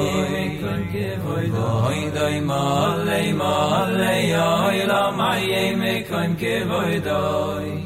[0.64, 3.94] kein geveidai mal le mal
[4.34, 4.50] ya
[4.82, 7.79] ilama ay im kein geveidai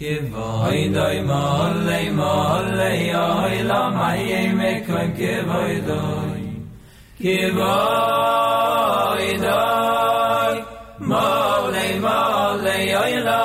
[0.00, 3.12] doy molle molle
[3.64, 6.42] la maye me koim kevoy doy
[7.18, 7.64] Kevoy
[9.42, 10.56] doy
[11.00, 11.86] molle
[13.24, 13.42] la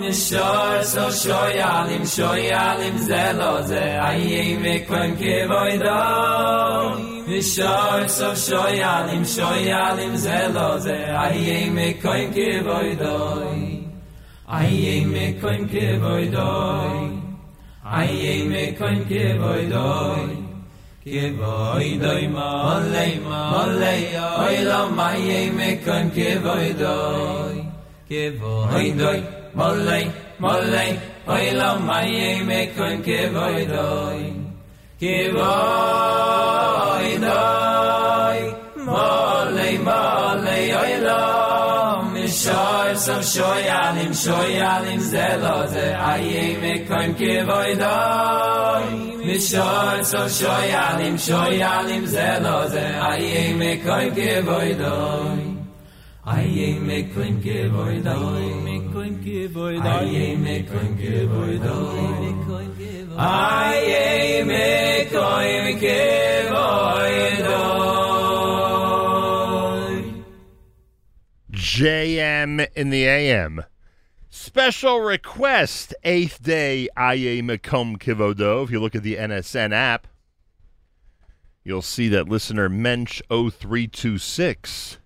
[0.00, 5.78] mishor so shoyalim shoyalim zelo ze aye me koim kevoy
[7.28, 13.71] Mishor so shoyalim shoyalim zelo ze aye me koim kevoy
[14.52, 16.96] Aye me koim ke voy doy.
[17.98, 20.28] Aye me koim ke voy doy.
[21.04, 23.06] Ke voy doy molle
[23.52, 23.94] molle
[24.44, 27.54] oy lo maye me koim ke voy doy.
[28.10, 29.18] Ke voy doy
[29.54, 30.00] molle
[30.38, 30.86] molle
[31.26, 34.20] oy lo maye me koim ke voy doy.
[35.00, 37.62] Ke voy doy
[43.02, 48.84] So shoyalim shoyalim zelo ze aye me koim ke voidoy
[49.26, 55.40] Mishar so shoyalim shoyalim zelo ze aye me koim ke voidoy
[56.34, 62.06] Aye me koim ke voidoy me koim ke voidoy Aye me koim ke voidoy
[63.18, 64.70] Aye me
[65.16, 65.98] koim ke
[66.52, 68.01] voidoy
[71.72, 73.64] JM in the AM.
[74.28, 78.62] Special request, eighth day Aye Makom Kivodo.
[78.62, 80.06] If you look at the NSN app,
[81.64, 84.98] you'll see that listener Mensch0326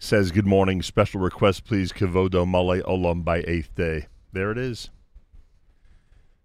[0.00, 0.82] says, Good morning.
[0.82, 4.08] Special request, please, Kivodo Male Olam by eighth day.
[4.32, 4.90] There it is.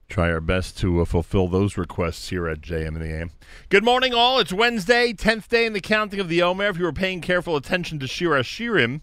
[0.08, 3.32] Try our best to uh, fulfill those requests here at JM in the AM.
[3.70, 4.38] Good morning, all.
[4.38, 6.68] It's Wednesday, 10th day in the counting of the Omer.
[6.68, 9.02] If you were paying careful attention to Shir HaShirim,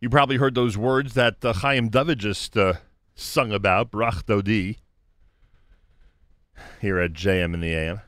[0.00, 2.74] you probably heard those words that uh, Chaim David just uh,
[3.14, 4.78] sung about, Brach Dodi,
[6.80, 8.00] here at JM in the AM.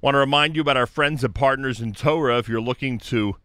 [0.00, 2.38] Want to remind you about our friends and partners in Torah.
[2.38, 3.36] If you're looking to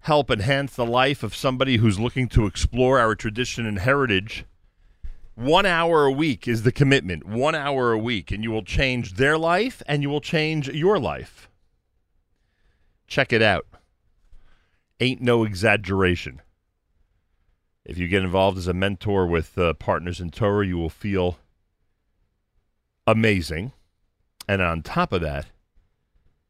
[0.00, 4.46] help enhance the life of somebody who's looking to explore our tradition and heritage,
[5.34, 7.26] one hour a week is the commitment.
[7.26, 10.98] One hour a week, and you will change their life and you will change your
[10.98, 11.50] life.
[13.06, 13.66] Check it out.
[15.00, 16.40] Ain't no exaggeration.
[17.84, 21.38] If you get involved as a mentor with uh, partners in Torah, you will feel
[23.06, 23.72] amazing.
[24.48, 25.46] And on top of that,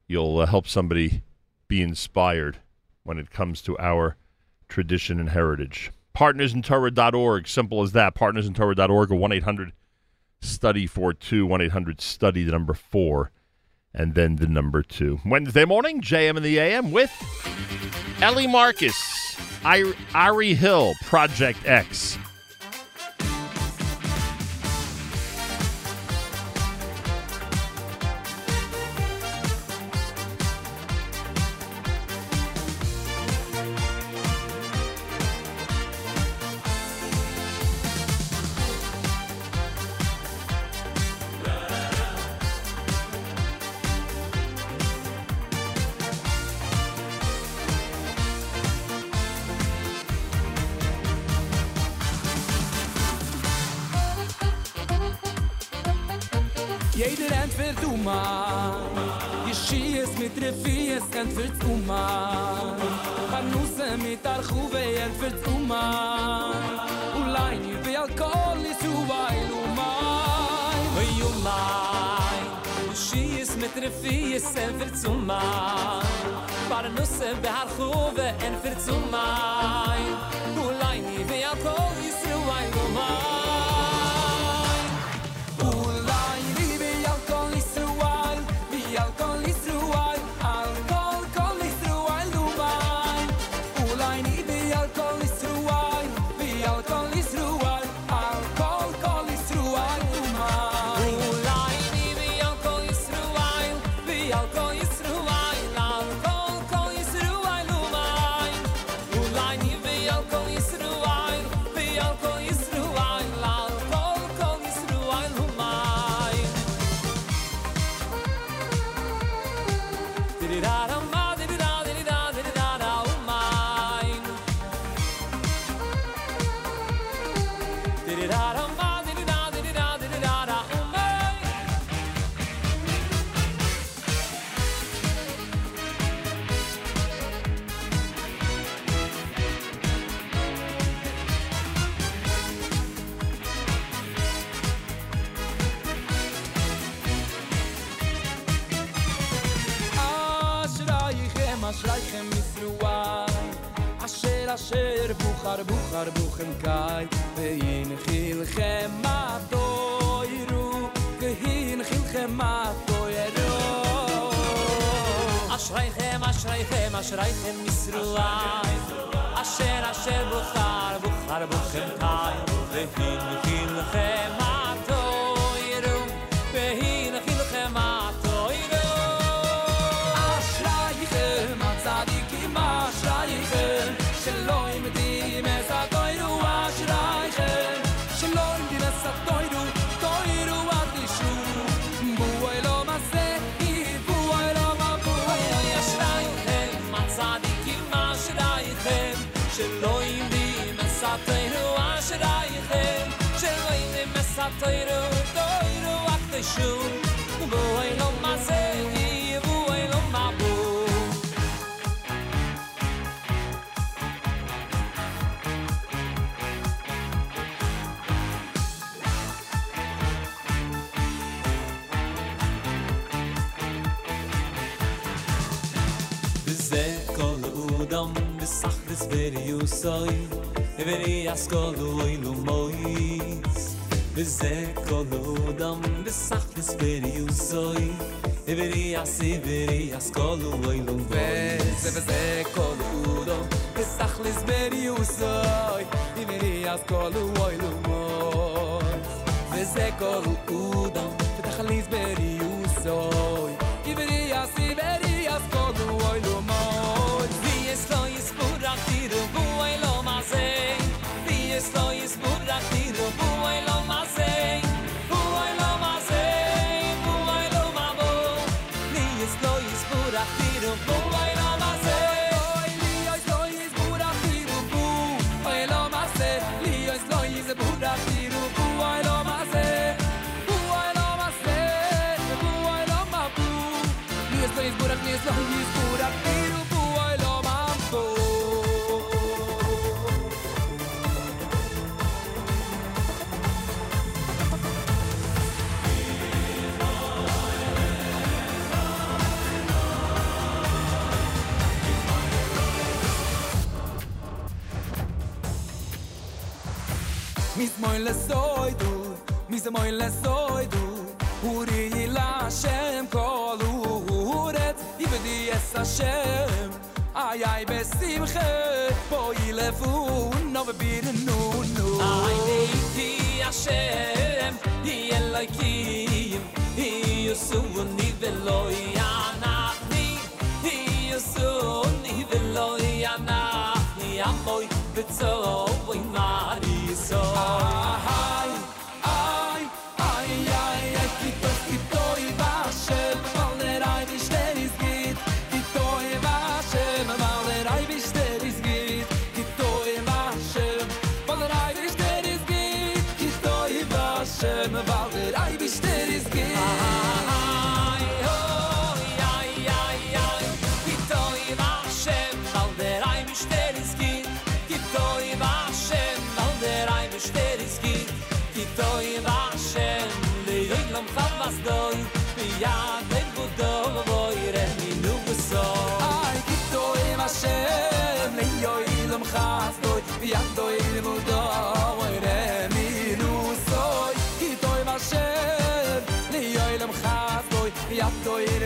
[0.06, 1.22] you'll uh, help somebody
[1.68, 2.58] be inspired
[3.02, 4.16] when it comes to our
[4.68, 5.90] tradition and heritage.
[6.16, 8.14] Partnersintorah.org, simple as that.
[8.14, 9.72] Partnersintorah.org or 1 800
[10.40, 13.30] study 42, 1 800 study the number 4,
[13.92, 15.20] and then the number 2.
[15.26, 17.12] Wednesday morning, JM in the AM with
[18.22, 18.96] Ellie Marcus,
[19.64, 22.16] I- Ari Hill, Project X.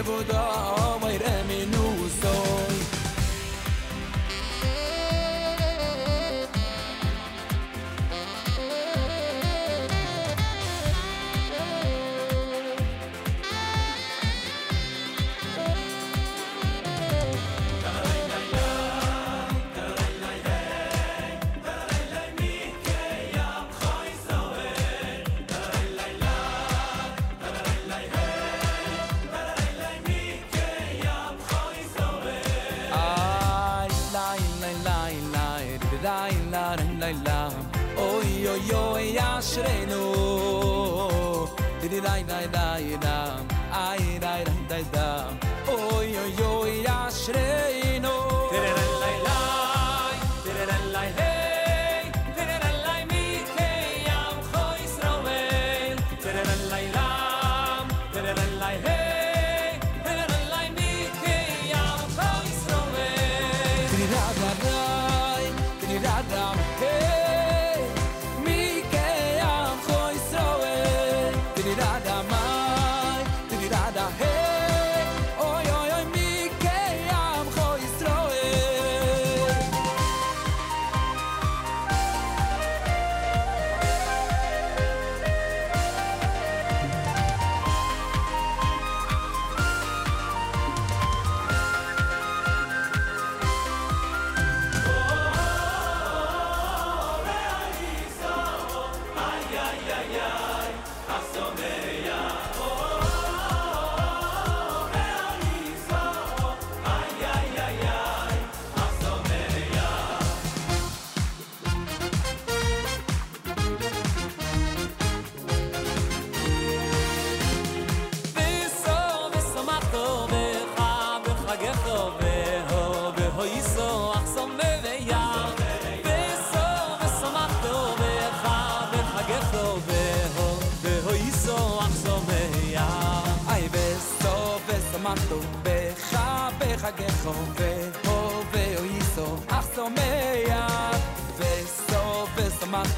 [0.02, 0.49] 不懂。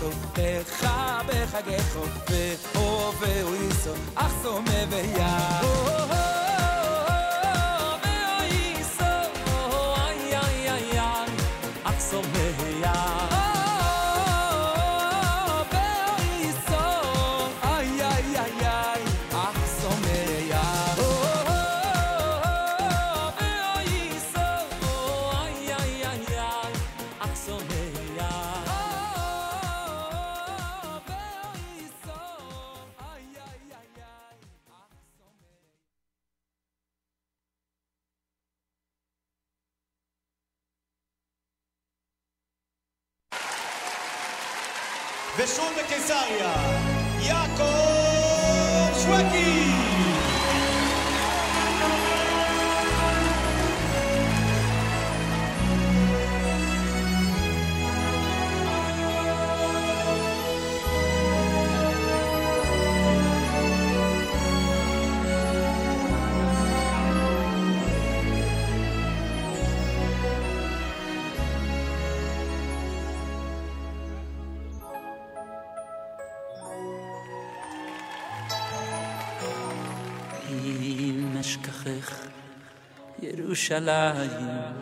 [0.02, 0.86] חופך
[1.26, 5.91] בחגי חופך, אור ואוליסו, אך סומה ויער.
[83.52, 84.72] ירושלים.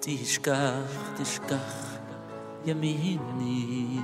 [0.00, 1.96] תשכח, תשכח
[2.64, 4.00] ימיני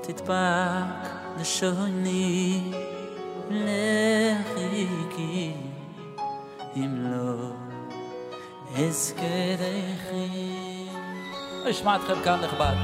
[0.00, 1.08] תדבק
[1.40, 2.60] לשוני
[3.50, 4.72] לחיקי
[6.76, 7.50] אם לא
[8.76, 10.28] אזכרכי
[11.70, 12.74] אשמע אתכם כאן נכבד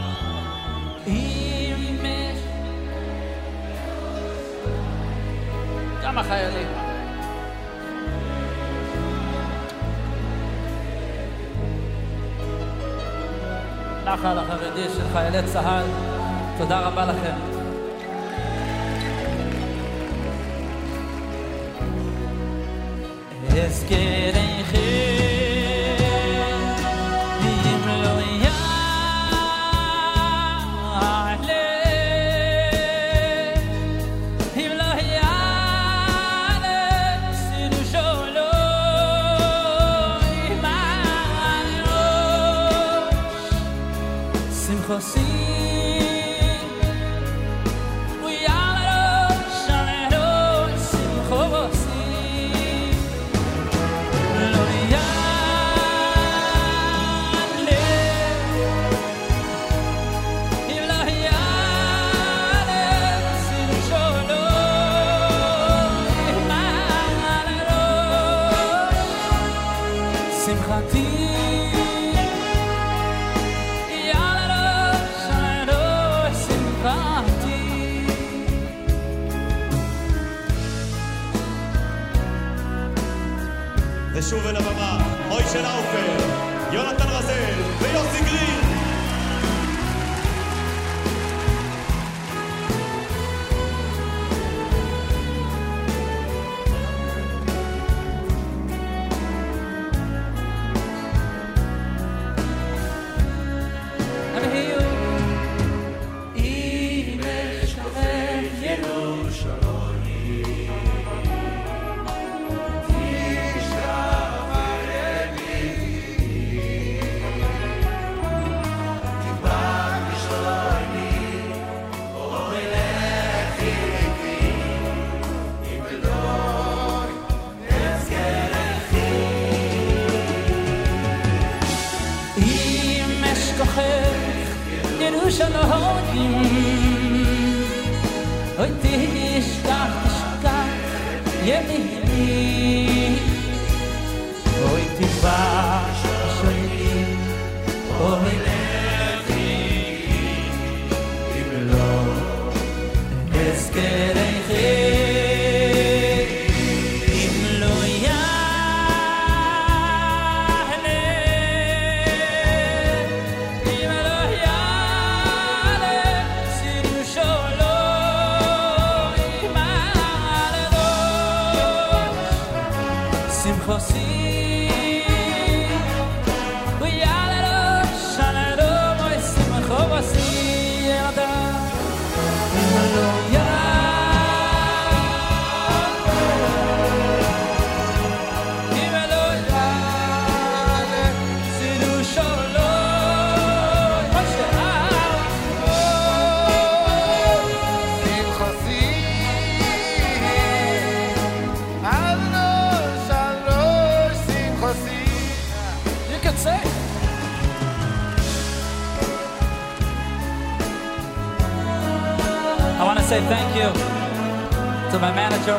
[6.17, 6.67] כמה חיילים.
[14.05, 15.87] נחל החרדי של חיילי צה"ל,
[16.59, 17.37] תודה רבה לכם.
[23.51, 25.26] אם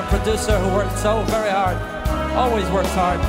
[0.07, 1.77] producer who worked so very hard,
[2.35, 3.19] always works hard.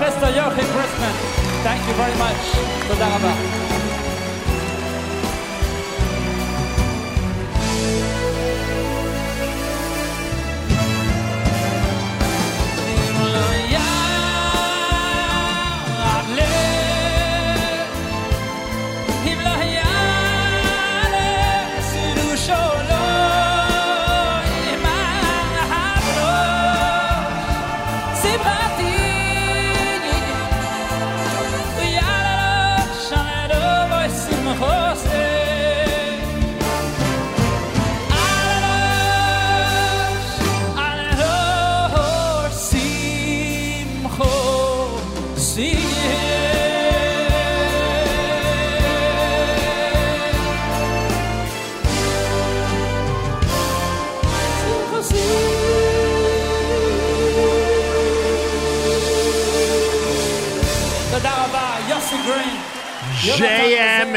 [0.00, 0.34] Mr.
[0.34, 1.14] Joachim Brisman,
[1.62, 2.40] thank you very much.
[2.88, 3.51] Todaba.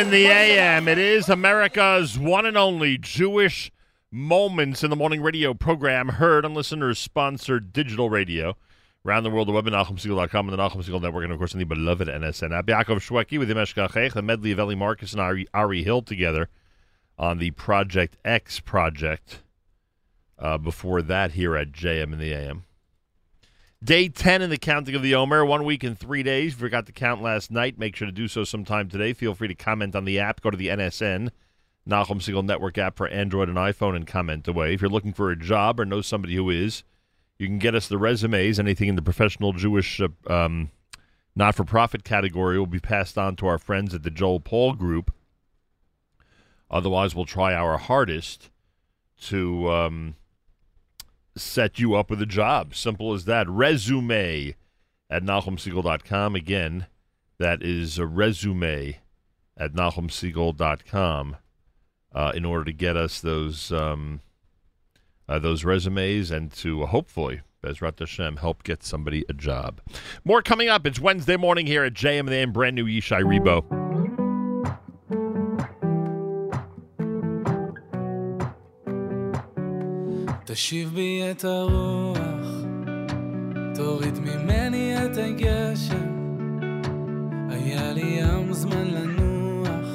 [0.06, 0.88] In the AM.
[0.88, 3.72] It is America's one and only Jewish
[4.12, 8.56] Moments in the Morning radio program heard on listeners sponsored digital radio.
[9.04, 11.54] Around the world, the web at NachumSegal.com and the Nachum Segal Network, and of course,
[11.54, 12.68] on the beloved NSN app.
[12.68, 16.50] Yaakov Shweki with Yemesh Kachech, the medley of Eli Marcus and Ari, Ari Hill together
[17.18, 19.42] on the Project X project.
[20.38, 22.66] Uh, before that, here at JM in the AM.
[23.86, 25.46] Day 10 in the counting of the Omer.
[25.46, 26.54] One week and three days.
[26.54, 29.14] If you forgot to count last night, make sure to do so sometime today.
[29.14, 30.42] Feel free to comment on the app.
[30.42, 31.30] Go to the NSN,
[31.88, 34.74] Nachum Segal Network app for Android and iPhone, and comment away.
[34.74, 36.82] If you're looking for a job or know somebody who is,
[37.38, 38.60] you can get us the resumes.
[38.60, 40.72] Anything in the professional Jewish uh, um,
[41.36, 44.74] not for profit category will be passed on to our friends at the Joel Paul
[44.74, 45.14] Group.
[46.72, 48.50] Otherwise, we'll try our hardest
[49.26, 49.70] to.
[49.72, 50.16] Um,
[51.36, 52.76] set you up with a job.
[52.76, 53.48] Simple as that.
[53.50, 54.56] Resume
[55.10, 56.36] at NachumSegal.com.
[56.36, 56.88] Again,
[57.38, 59.00] that is a resume
[59.58, 61.38] at NachumSegal.com
[62.14, 64.22] uh, in order to get us those um,
[65.28, 69.82] uh, those resumes and to hopefully, Bezrat Hashem, help get somebody a job.
[70.24, 70.86] More coming up.
[70.86, 73.85] It's Wednesday morning here at JM and AM, brand new Yishai Rebo.
[80.56, 82.48] תשיב בי את הרוח,
[83.76, 86.40] תוריד ממני את הגשם,
[87.94, 89.90] לי ים זמן לנוח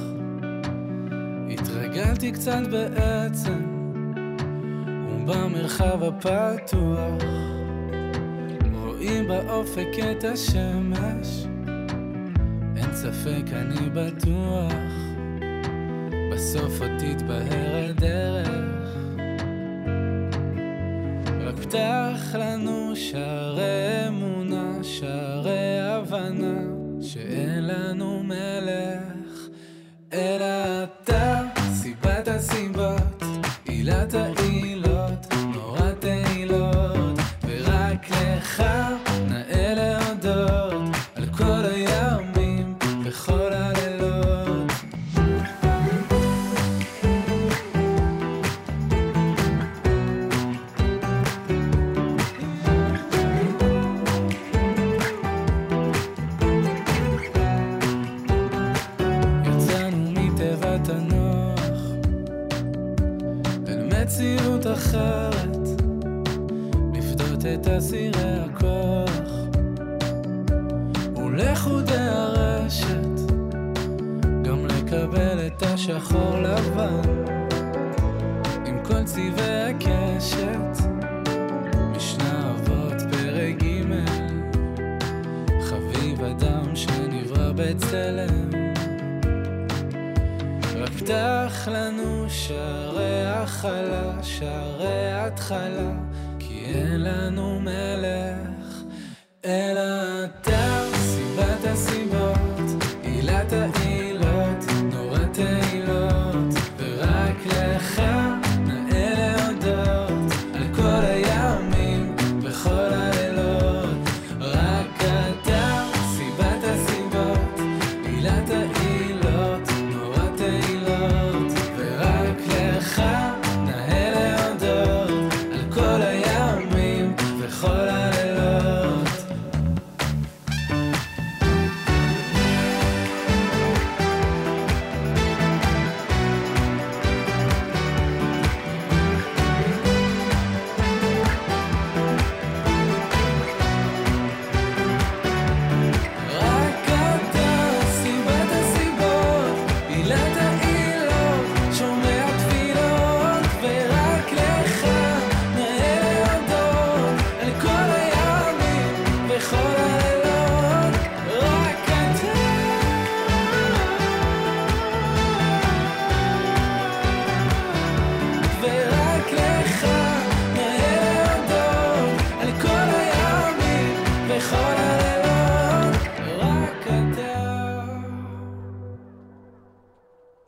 [1.51, 3.63] התרגלתי קצת בעצם
[5.11, 7.23] ובמרחב הפתוח
[8.73, 11.47] רואים באופק את השמש.
[12.77, 14.73] אין ספק אני בטוח
[16.33, 18.80] בסוף עוד תתבהר הדרך
[21.61, 26.61] רק פתח לנו שערי אמונה, שערי הבנה
[27.03, 29.49] שאין לנו מלך
[30.13, 31.41] אלא אתה,
[31.73, 33.23] סיבת הסיבות,
[33.65, 34.70] עילת העילות,
[93.61, 96.00] התחלה, שערי התחלה.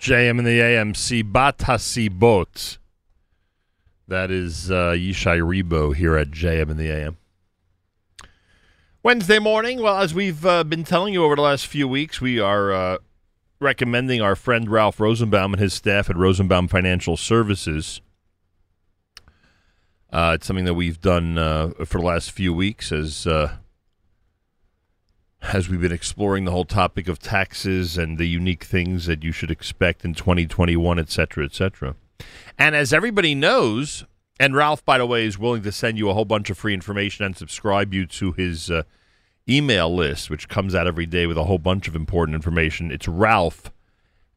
[0.02, 2.78] JM in the AM, Sibat Hasibot.
[4.08, 7.18] That is uh, Yishai Rebo here at JM in the AM.
[9.04, 12.40] Wednesday morning, well, as we've uh, been telling you over the last few weeks, we
[12.40, 12.98] are uh,
[13.60, 18.00] recommending our friend Ralph Rosenbaum and his staff at Rosenbaum Financial Services.
[20.12, 23.54] Uh, it's something that we've done uh, for the last few weeks as uh,
[25.42, 29.32] as we've been exploring the whole topic of taxes and the unique things that you
[29.32, 31.94] should expect in 2021, et cetera, et cetera.
[32.58, 34.04] And as everybody knows,
[34.38, 36.74] and Ralph, by the way, is willing to send you a whole bunch of free
[36.74, 38.84] information and subscribe you to his uh,
[39.48, 42.90] email list, which comes out every day with a whole bunch of important information.
[42.90, 43.70] It's Ralph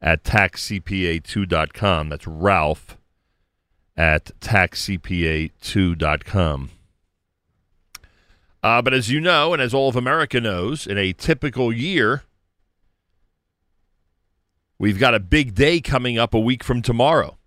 [0.02, 2.08] at taxcpa2.com.
[2.08, 2.96] That's Ralph
[3.96, 6.70] at taxcpa2.com.
[8.66, 12.24] Uh, but as you know, and as all of America knows, in a typical year,
[14.76, 17.38] we've got a big day coming up a week from tomorrow.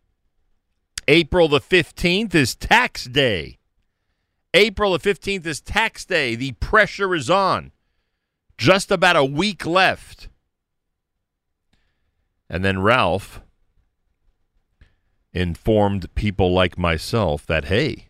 [1.10, 3.58] April the 15th is tax day.
[4.54, 6.36] April the 15th is tax day.
[6.36, 7.74] The pressure is on.
[8.58, 10.30] Just about a week left.
[12.50, 13.41] And then Ralph
[15.34, 18.09] informed people like myself that, hey,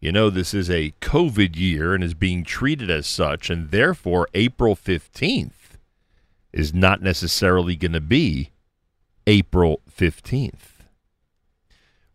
[0.00, 4.28] you know, this is a COVID year and is being treated as such, and therefore
[4.32, 5.76] April 15th
[6.52, 8.50] is not necessarily going to be
[9.26, 10.86] April 15th.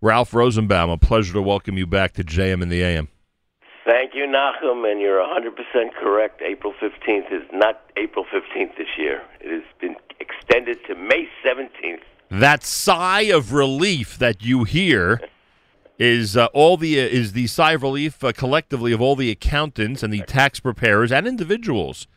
[0.01, 3.07] Ralph Rosenbaum, a pleasure to welcome you back to JM in the AM.
[3.85, 6.41] Thank you, Nachum, and you're 100% correct.
[6.41, 9.21] April 15th is not April 15th this year.
[9.41, 12.01] It has been extended to May 17th.
[12.31, 15.21] That sigh of relief that you hear
[15.97, 19.31] is uh, all the uh, is the sigh of relief uh, collectively of all the
[19.31, 22.07] accountants and the tax preparers and individuals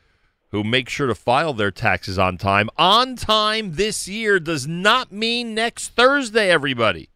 [0.50, 2.70] who make sure to file their taxes on time.
[2.76, 7.10] On time this year does not mean next Thursday, everybody.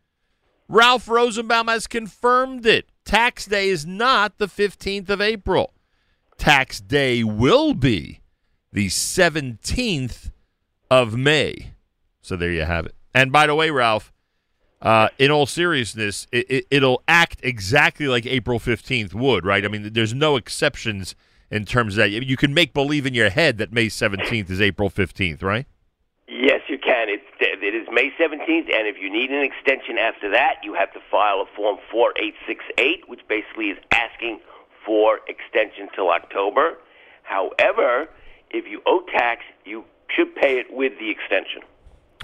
[0.69, 2.87] Ralph Rosenbaum has confirmed it.
[3.05, 5.73] Tax day is not the 15th of April.
[6.39, 8.21] Tax day will be
[8.73, 10.31] the 17th
[10.91, 11.73] of May.
[12.21, 12.95] So there you have it.
[13.15, 14.13] And by the way, Ralph,
[14.83, 19.65] uh, in all seriousness, it, it, it'll act exactly like April 15th would, right?
[19.65, 21.15] I mean, there's no exceptions
[21.53, 22.11] in terms of that.
[22.11, 25.67] You can make believe in your head that May 17th is April 15th, right?
[26.27, 27.09] Yes, you can.
[27.09, 30.93] It's it is May 17th, and if you need an extension after that, you have
[30.95, 34.41] to file a form 4868, which basically is asking
[34.85, 36.79] for extension till October.
[37.23, 38.09] However,
[38.51, 41.63] if you owe tax, you should pay it with the extension.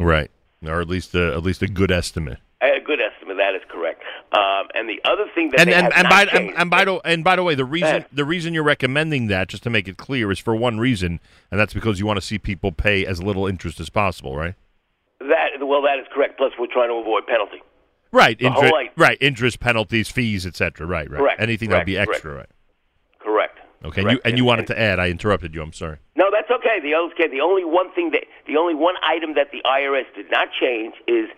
[0.01, 0.31] Right.
[0.67, 2.39] Or at least a, at least a good estimate.
[2.61, 3.37] A good estimate.
[3.37, 4.03] That is correct.
[4.33, 6.95] Um, and the other thing that and and, and by and, changed- and by the
[7.05, 9.97] and by the way, the reason the reason you're recommending that, just to make it
[9.97, 11.21] clear, is for one reason,
[11.53, 14.55] and that's because you want to see people pay as little interest as possible, right?
[15.21, 16.37] that well, that is correct.
[16.37, 17.63] Plus, we're trying to avoid penalty.
[18.11, 18.37] Right.
[18.39, 19.19] The inter- whole right.
[19.21, 20.87] Interest, penalties, fees, etc.
[20.87, 21.09] Right.
[21.09, 21.19] Right.
[21.19, 22.11] Correct, Anything correct, that'll be correct.
[22.11, 22.51] extra, right?
[23.21, 23.59] Correct.
[23.85, 24.01] Okay.
[24.01, 24.25] And Correct.
[24.25, 24.99] you and you wanted to add.
[24.99, 25.63] I interrupted you.
[25.63, 25.99] I'm sorry.
[26.17, 26.81] No, that's okay.
[26.83, 30.31] The okay, the only one thing that the only one item that the IRS did
[30.31, 31.29] not change is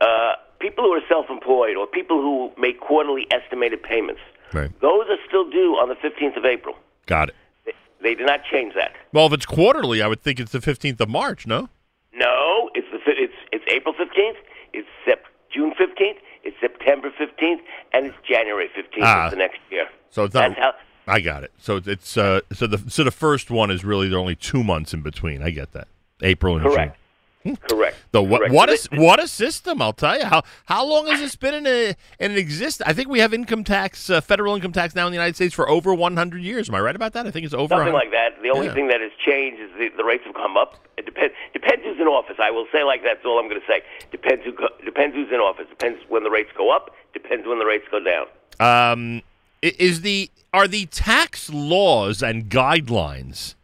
[0.00, 4.20] uh, people who are self-employed or people who make quarterly estimated payments.
[4.52, 4.70] Right.
[4.80, 6.74] Those are still due on the 15th of April.
[7.06, 7.34] Got it.
[7.66, 7.72] They,
[8.02, 8.92] they did not change that.
[9.12, 11.46] Well, if it's quarterly, I would think it's the 15th of March.
[11.46, 11.68] No.
[12.14, 14.36] No, it's the it's it's April 15th.
[14.72, 16.16] It's sep- June 15th.
[16.44, 17.60] It's September 15th,
[17.92, 19.26] and it's January 15th Ah.
[19.26, 19.86] of the next year.
[20.10, 20.48] So it's not.
[20.50, 20.72] That's how.
[21.06, 21.52] I got it.
[21.58, 22.40] So it's uh.
[22.52, 25.42] So the so the first one is really there are only two months in between.
[25.42, 25.88] I get that.
[26.22, 26.94] April and Correct.
[26.96, 26.97] June.
[27.56, 27.96] Correct.
[28.12, 28.38] The what?
[28.40, 28.54] Correct.
[28.54, 29.80] What a what a system!
[29.82, 32.88] I'll tell you how how long has this been in a in existence?
[32.88, 35.54] I think we have income tax, uh, federal income tax now in the United States
[35.54, 36.68] for over 100 years.
[36.68, 37.26] Am I right about that?
[37.26, 37.74] I think it's over.
[37.74, 38.42] Something 100 like that.
[38.42, 38.74] The only Yeah.
[38.74, 40.74] thing that has changed is the, the rates have come up.
[40.96, 42.36] It depends depends who's in office.
[42.38, 43.82] I will say like that's all I'm going to say.
[44.10, 44.52] Depends who
[44.84, 45.66] depends who's in office.
[45.68, 46.94] Depends when the rates go up.
[47.12, 48.26] Depends when the rates go down.
[48.60, 49.22] Um,
[49.62, 53.54] is the are the tax laws and guidelines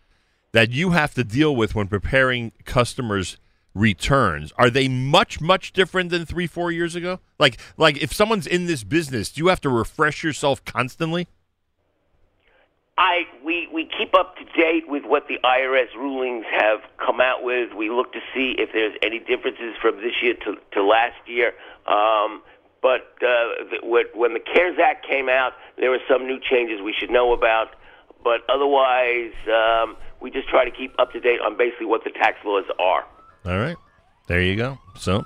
[0.52, 3.36] that you have to deal with when preparing customers'
[3.74, 7.20] returns are they much much different than three four years ago?
[7.38, 11.28] Like like if someone's in this business, do you have to refresh yourself constantly?
[12.96, 17.42] I we we keep up to date with what the IRS rulings have come out
[17.42, 17.74] with.
[17.74, 21.54] We look to see if there's any differences from this year to to last year.
[21.86, 22.42] Um,
[22.80, 27.10] but uh, when the CARES Act came out, there were some new changes we should
[27.10, 27.68] know about.
[28.22, 32.10] But otherwise, um, we just try to keep up to date on basically what the
[32.10, 33.06] tax laws are.
[33.46, 33.76] All right.
[34.26, 34.78] There you go.
[34.98, 35.24] So,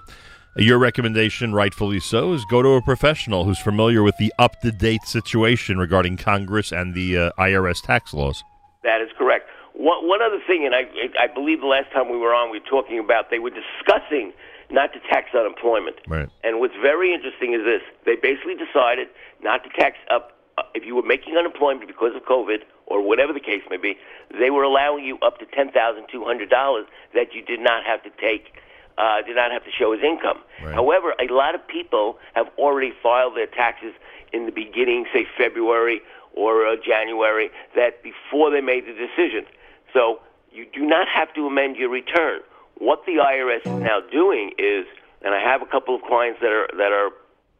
[0.56, 4.72] your recommendation, rightfully so, is go to a professional who's familiar with the up to
[4.72, 8.42] date situation regarding Congress and the uh, IRS tax laws.
[8.82, 9.48] That is correct.
[9.74, 10.88] One, one other thing, and I,
[11.20, 14.32] I believe the last time we were on, we were talking about they were discussing
[14.70, 15.96] not to tax unemployment.
[16.08, 16.28] Right.
[16.42, 19.08] And what's very interesting is this: they basically decided
[19.40, 20.32] not to tax up
[20.74, 23.96] if you were making unemployment because of COVID or whatever the case may be.
[24.38, 27.84] They were allowing you up to ten thousand two hundred dollars that you did not
[27.84, 28.54] have to take,
[28.96, 30.38] uh, did not have to show as income.
[30.74, 33.94] However, a lot of people have already filed their taxes
[34.32, 36.00] in the beginning, say February
[36.34, 39.44] or uh, January, that before they made the decision.
[39.92, 40.20] So
[40.52, 42.40] you do not have to amend your return.
[42.78, 44.86] What the IRS is now doing is,
[45.22, 47.10] and I have a couple of clients that are that are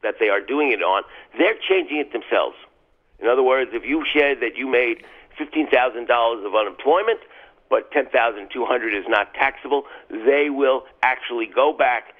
[0.02, 1.02] that they are doing it on.
[1.36, 2.56] They're changing it themselves.
[3.20, 5.04] In other words, if you said that you made
[5.36, 7.20] fifteen thousand dollars of unemployment,
[7.70, 12.14] but ten thousand two hundred is not taxable, they will actually go back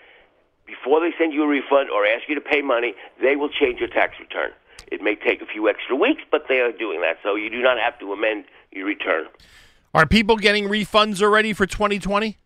[0.67, 2.95] before they send you a refund or ask you to pay money.
[3.23, 4.51] They will change your tax return.
[4.91, 7.61] It may take a few extra weeks, but they are doing that, so you do
[7.61, 9.27] not have to amend your return.
[9.95, 12.37] Are people getting refunds already for 2020?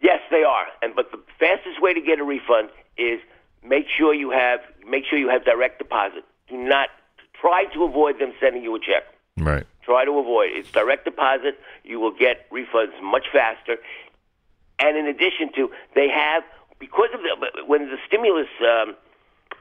[0.00, 0.66] Yes, they are.
[0.82, 3.20] And but the fastest way to get a refund is
[3.64, 6.24] make sure you have make sure you have direct deposit.
[6.48, 6.88] Do not
[7.40, 9.04] try to avoid them sending you a check.
[9.36, 9.66] Right.
[9.82, 10.58] Try to avoid it.
[10.58, 11.58] It's direct deposit.
[11.84, 13.76] You will get refunds much faster.
[14.78, 16.42] And in addition to, they have
[16.78, 18.94] because of the when the stimulus um,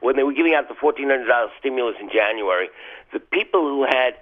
[0.01, 2.69] when they were giving out the fourteen hundred dollars stimulus in January,
[3.13, 4.15] the people who had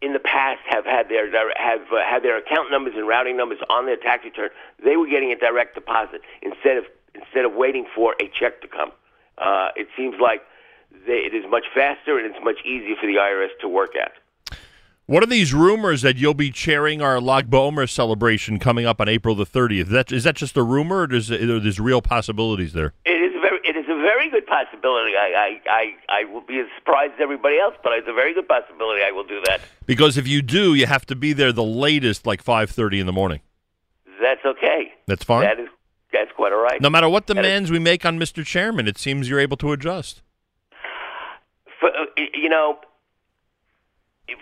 [0.00, 1.26] in the past have had their
[1.56, 4.50] have uh, had their account numbers and routing numbers on their tax return.
[4.82, 6.84] They were getting a direct deposit instead of
[7.14, 8.92] instead of waiting for a check to come.
[9.38, 10.42] Uh, it seems like
[11.06, 14.12] they, it is much faster and it's much easier for the IRS to work at.
[15.06, 19.08] What are these rumors that you'll be chairing our Lag BaOmer celebration coming up on
[19.08, 19.88] April the 30th?
[19.88, 22.94] That, is that just a rumor or is, are there's real possibilities there?
[23.04, 25.12] It is a very it is a very good possibility.
[25.14, 28.32] I, I, I, I will be as surprised as everybody else, but it's a very
[28.32, 29.60] good possibility I will do that.
[29.84, 33.04] Because if you do, you have to be there the latest, like five thirty in
[33.06, 33.40] the morning.
[34.22, 34.92] That's okay.
[35.06, 35.42] That's fine.
[35.42, 35.68] That is
[36.14, 36.80] that's quite all right.
[36.80, 38.42] No matter what That is- demands we make on Mr.
[38.44, 40.22] Chairman, it seems you're able to adjust.
[42.16, 42.78] You know,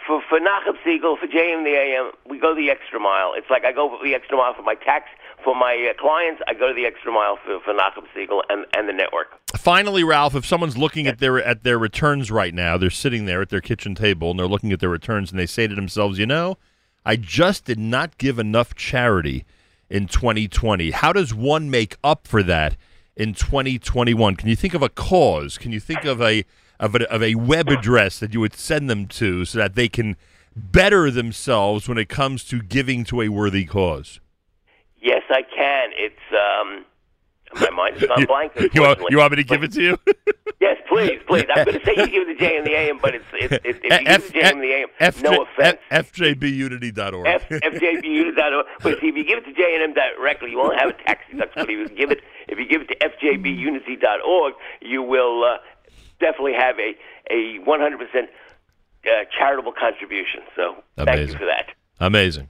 [0.07, 3.33] for for Nachum Segal, for JM the AM, we go the extra mile.
[3.35, 5.07] It's like I go the extra mile for my tax,
[5.43, 6.43] for my uh, clients.
[6.47, 9.29] I go the extra mile for, for Nachum Segal and and the network.
[9.57, 13.43] Finally, Ralph, if someone's looking at their at their returns right now, they're sitting there
[13.43, 16.19] at their kitchen table and they're looking at their returns and they say to themselves,
[16.19, 16.59] "You know,
[17.05, 19.45] I just did not give enough charity
[19.91, 20.93] in 2020.
[20.93, 22.77] How does one make up for that
[23.17, 24.37] in 2021?
[24.37, 25.59] Can you think of a cause?
[25.59, 26.45] Can you think of a
[26.83, 29.89] of a, of a web address that you would send them to so that they
[29.89, 30.17] can
[30.55, 34.21] better themselves when it comes to giving to a worthy cause?"
[35.01, 35.91] Yes, I can.
[35.95, 36.85] It's um,
[37.61, 38.53] my mind is gone blank.
[38.75, 39.99] You want, you want me to give it to you?
[40.61, 41.45] Yes, please, please.
[41.53, 43.53] I'm going to say you give it to J and the AM, but it's, it's,
[43.65, 45.79] it's if you give it to J and the AM, FJ, no offense.
[45.91, 47.27] F- FJBunity.org.
[47.27, 48.67] F, FJBunity.org.
[48.83, 50.93] But see, if you give it to J and M directly, you won't have a
[50.93, 51.63] tax deduction.
[51.63, 55.57] But if you give it, if you give it to FJBunity.org, you will uh,
[56.23, 56.97] definitely have a
[57.31, 58.31] a 100 percent
[59.05, 60.41] uh, charitable contribution.
[60.57, 61.39] So thank you Amazing.
[61.39, 61.67] for that.
[62.01, 62.49] Amazing.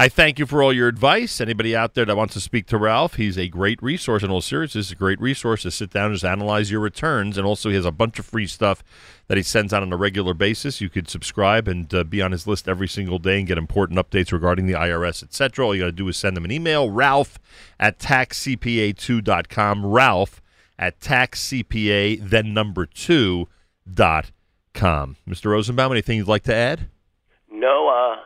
[0.00, 1.40] I thank you for all your advice.
[1.40, 4.22] Anybody out there that wants to speak to Ralph, he's a great resource.
[4.22, 7.36] In all seriousness, it's a great resource to sit down and just analyze your returns.
[7.36, 8.84] And also, he has a bunch of free stuff
[9.26, 10.80] that he sends out on a regular basis.
[10.80, 13.98] You could subscribe and uh, be on his list every single day and get important
[13.98, 15.66] updates regarding the IRS, etc.
[15.66, 17.40] All you got to do is send him an email, ralph
[17.80, 20.40] at taxcpa2.com, ralph
[20.78, 23.48] at taxcpa, then number two
[23.92, 24.30] dot
[24.74, 25.16] com.
[25.28, 25.50] Mr.
[25.50, 26.88] Rosenbaum, anything you'd like to add?
[27.50, 27.88] No.
[27.88, 28.16] Uh,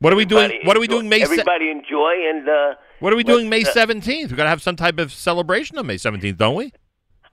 [0.00, 0.44] What are we doing?
[0.44, 1.18] everybody What are we doing May?
[1.20, 2.48] se- Everybody enjoy and.
[2.48, 4.30] Uh, What are we doing May uh, seventeenth?
[4.30, 6.72] We got to have some type of celebration on May seventeenth, don't we?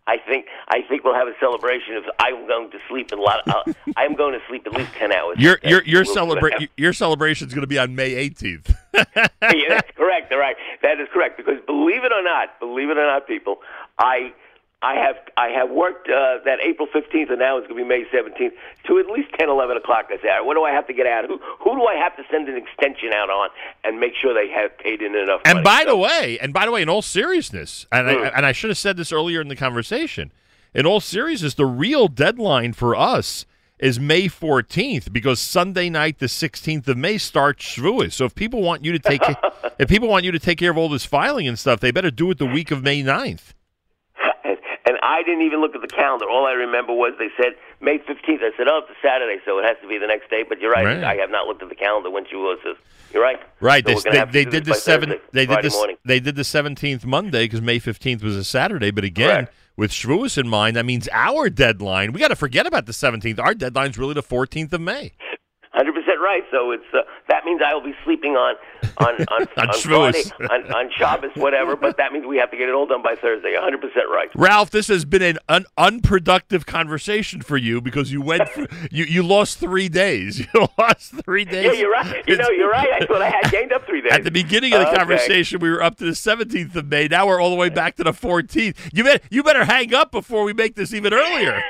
[0.10, 1.98] I think I think we'll have a celebration.
[1.98, 3.46] Of, I'm going to sleep a lot.
[3.48, 5.38] Uh, I'm going to sleep at least ten hours.
[5.40, 8.74] Your your your We'll- celebra- your celebration is going to be on May eighteenth.
[8.94, 10.32] yeah, that's correct.
[10.32, 11.36] All right, that is correct.
[11.38, 13.58] Because believe it or not, believe it or not, people,
[14.00, 14.34] I
[14.82, 17.88] I have I have worked uh, that April fifteenth, and now it's going to be
[17.88, 18.54] May seventeenth
[18.86, 20.06] to at least 10, 11 o'clock.
[20.10, 21.26] I say, what do I have to get out?
[21.26, 23.50] Who who do I have to send an extension out on
[23.84, 25.42] and make sure they have paid in enough?
[25.46, 25.64] And money?
[25.64, 28.32] by the way, and by the way, in all seriousness, and I, Mm.
[28.38, 30.32] and I should have said this earlier in the conversation.
[30.76, 33.48] In all seriousness, the real deadline for us
[33.80, 38.14] is May 14th because Sunday night, the 16th of May, starts Shavuos.
[38.14, 39.22] So if people want you to take
[39.80, 42.12] if people want you to take care of all this filing and stuff, they better
[42.12, 43.54] do it the week of May 9th.
[45.08, 46.30] I didn't even look at the calendar.
[46.30, 48.42] All I remember was they said May fifteenth.
[48.44, 50.44] I said, oh, it's a Saturday, so it has to be the next day.
[50.48, 50.86] But you're right.
[50.86, 51.04] Right.
[51.04, 52.78] I have not looked at the calendar when Shavuos is.
[53.14, 53.40] You're right.
[53.62, 53.88] Right.
[53.88, 55.10] So they they, they did the seven.
[55.12, 55.96] Thursday, They did Friday the morning.
[56.04, 58.92] they did the seventeenth Monday because May fifteenth was a Saturday.
[58.92, 62.12] But again, with Shavuos in mind, that means our deadline.
[62.12, 63.40] We got to forget about the seventeenth.
[63.40, 65.14] Our deadline's really the fourteenth of May.
[65.78, 66.42] Hundred percent right.
[66.50, 68.56] So it's uh, that means I will be sleeping on
[68.98, 71.76] on on, On on Friday, on, on Shabbos, whatever.
[71.76, 73.54] But that means we have to get it all done by Thursday.
[73.56, 74.28] Hundred percent right.
[74.36, 79.06] Ralph, this has been an un- unproductive conversation for you because you went for, you
[79.06, 80.46] you lost three days.
[80.58, 81.66] You lost three days.
[81.66, 82.24] Yeah, you're right.
[82.28, 82.88] You know, you're right.
[82.92, 84.14] I thought I had gained up three days.
[84.14, 84.96] At the beginning of the Okay.
[84.98, 87.08] conversation, we were up to the 17th of May.
[87.08, 88.76] Now we're all the way back to the 14th.
[88.94, 91.62] You bet, you better hang up before we make this even earlier.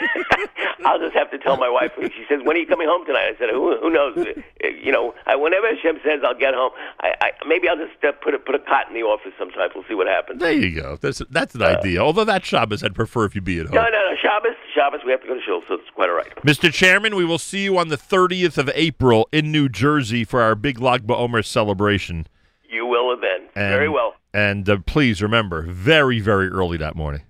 [0.87, 1.91] I'll just have to tell my wife.
[1.99, 4.15] She says, "When are you coming home tonight?" I said, "Who, who knows?
[4.17, 8.01] Uh, you know, I, whenever Hashem says I'll get home, I, I maybe I'll just
[8.03, 9.73] uh, put a put a cot in the office sometimes.
[9.75, 10.97] We'll see what happens." There you go.
[11.01, 11.99] That's that's an idea.
[11.99, 13.75] Although that Shabbos, I'd prefer if you be at home.
[13.75, 14.15] No, no, no.
[14.21, 16.33] Shabbos, Shabbos, we have to go to shul, so it's quite all right.
[16.37, 16.71] Mr.
[16.71, 20.55] Chairman, we will see you on the 30th of April in New Jersey for our
[20.55, 22.27] big Lag BaOmer celebration.
[22.69, 23.47] You will then.
[23.55, 24.15] And, Very well.
[24.33, 27.23] And uh, please remember, very, very early that morning.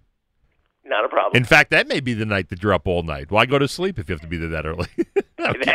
[0.87, 1.35] Not a problem.
[1.35, 3.29] In fact, that may be the night that you're up all night.
[3.29, 4.87] Why go to sleep if you have to be there that early?
[5.37, 5.65] that's,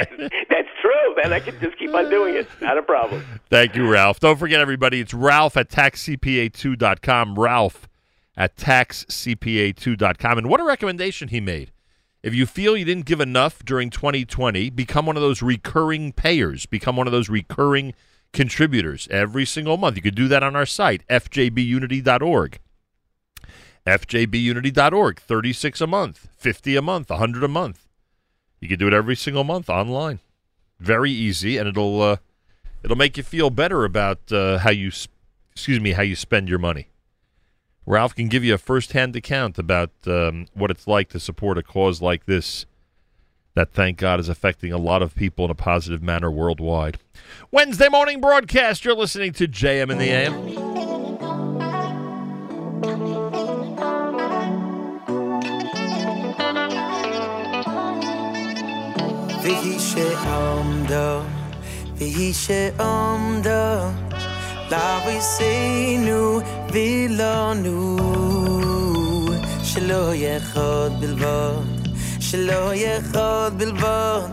[0.49, 1.15] that's true.
[1.23, 2.49] Then I can just keep on doing it.
[2.63, 3.23] Not a problem.
[3.51, 4.21] Thank you, Ralph.
[4.21, 7.39] Don't forget, everybody, it's Ralph at taxcpa2.com.
[7.39, 7.89] Ralph
[8.37, 10.39] at taxcpa2.com.
[10.39, 11.73] And what a recommendation he made.
[12.23, 16.67] If you feel you didn't give enough during 2020, become one of those recurring payers,
[16.67, 17.95] become one of those recurring
[18.33, 19.97] contributors every single month.
[19.97, 22.61] You could do that on our site, fjbunity.org.
[23.87, 27.89] fjbunity.org, 36 a month, 50 a month, 100 a month.
[28.61, 30.21] You can do it every single month online.
[30.79, 32.17] Very easy, and it'll uh,
[32.83, 34.91] it'll make you feel better about uh, how you
[35.53, 36.89] excuse me how you spend your money.
[37.85, 41.63] Ralph can give you a first-hand account about um, what it's like to support a
[41.63, 42.65] cause like this.
[43.55, 46.99] That, thank God, is affecting a lot of people in a positive manner worldwide.
[47.51, 48.85] Wednesday morning broadcast.
[48.85, 50.72] You're listening to JM in the AM.
[59.80, 61.20] שעומדו,
[61.98, 63.50] והיא שעומדו,
[64.72, 66.40] לאביסינו
[66.72, 67.98] וילונו,
[69.64, 71.52] שלא יחוד בלבד,
[72.20, 74.30] שלא יחוד בלבד,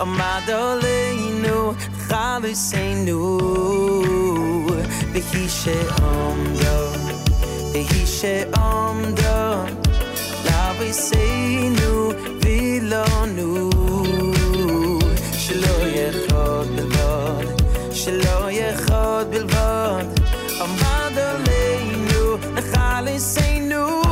[0.00, 1.72] עמד עלינו
[2.08, 3.38] חלוסינו,
[5.12, 6.98] והיא שעומדו,
[7.72, 9.72] והיא שעומדו,
[10.44, 14.09] לאביסינו וילונו, שלא
[16.00, 20.04] יחוד בלבד, שלא יחוד בלבד,
[20.60, 24.02] עמד עלינו לחלוסינו,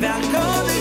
[0.00, 0.73] והקודש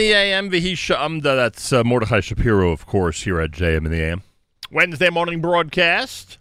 [0.00, 1.36] the AM, Vihisha Amda.
[1.36, 4.22] That's uh, Mordechai Shapiro, of course, here at JM in the AM.
[4.70, 6.38] Wednesday morning broadcast.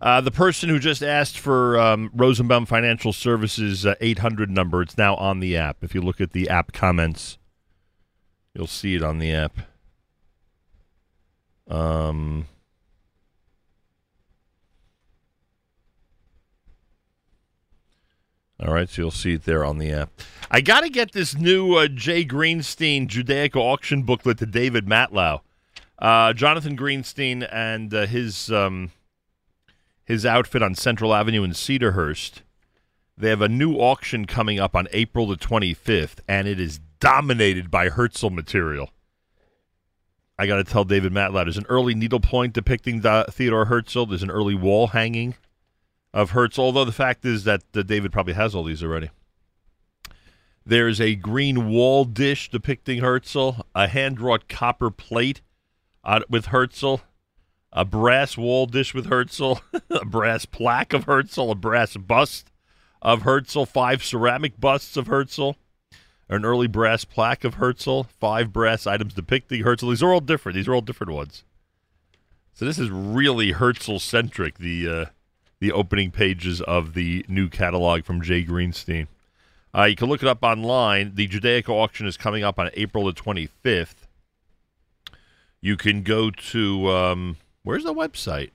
[0.00, 4.98] Uh, the person who just asked for um, Rosenbaum Financial Services uh, 800 number, it's
[4.98, 5.84] now on the app.
[5.84, 7.38] If you look at the app comments,
[8.52, 9.56] you'll see it on the app.
[11.68, 12.48] Um,
[18.60, 20.10] All right, so you'll see it there on the app.
[20.50, 25.40] I got to get this new uh, Jay Greenstein Judaica auction booklet to David Matlow.
[25.98, 28.92] Uh, Jonathan Greenstein and uh, his um,
[30.04, 32.42] his outfit on Central Avenue in Cedarhurst.
[33.16, 37.70] They have a new auction coming up on April the 25th, and it is dominated
[37.70, 38.90] by Herzl material.
[40.36, 44.06] I got to tell David Matlow, there's an early needlepoint depicting the Theodore Herzl.
[44.06, 45.34] There's an early wall hanging
[46.14, 46.58] of Hertz.
[46.58, 49.10] although the fact is that uh, David probably has all these already.
[50.64, 55.42] There's a green wall dish depicting Herzl, a hand wrought copper plate
[56.04, 56.96] uh, with Herzl,
[57.72, 59.54] a brass wall dish with Herzl,
[59.90, 62.50] a brass plaque of Herzl, a brass bust
[63.02, 65.50] of Herzl, five ceramic busts of Herzl,
[66.28, 69.90] an early brass plaque of Herzl, five brass items depicting Herzl.
[69.90, 70.54] These are all different.
[70.54, 71.44] These are all different ones.
[72.54, 74.58] So this is really Herzl centric.
[74.58, 75.04] The uh,
[75.60, 79.06] the opening pages of the new catalog from Jay Greenstein.
[79.74, 81.12] Uh, you can look it up online.
[81.14, 84.06] The Judaica auction is coming up on April the 25th.
[85.60, 88.50] You can go to, um, where's the website?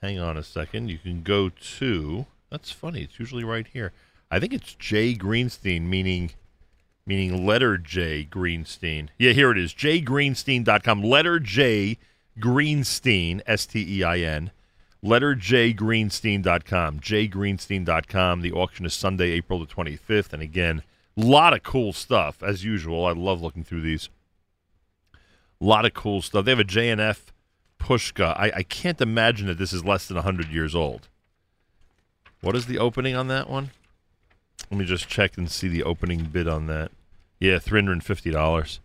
[0.00, 0.88] Hang on a second.
[0.88, 3.02] You can go to, that's funny.
[3.02, 3.92] It's usually right here.
[4.30, 6.32] I think it's Jay Greenstein, meaning
[7.04, 9.08] meaning letter J Greenstein.
[9.18, 9.74] Yeah, here it is.
[9.74, 11.02] jgreenstein.com.
[11.02, 11.98] Letter J
[12.38, 14.50] Greenstein, S T E I N.
[15.02, 17.00] Letter J Greenstein.com.
[17.00, 18.40] jgreenstein.com.
[18.40, 20.32] The auction is Sunday, April the 25th.
[20.32, 20.82] And again,
[21.16, 23.04] a lot of cool stuff, as usual.
[23.04, 24.08] I love looking through these.
[25.60, 26.44] A lot of cool stuff.
[26.44, 27.18] They have a JNF
[27.80, 28.36] Pushka.
[28.38, 31.08] I, I can't imagine that this is less than 100 years old.
[32.40, 33.70] What is the opening on that one?
[34.70, 36.92] Let me just check and see the opening bid on that.
[37.40, 38.78] Yeah, $350.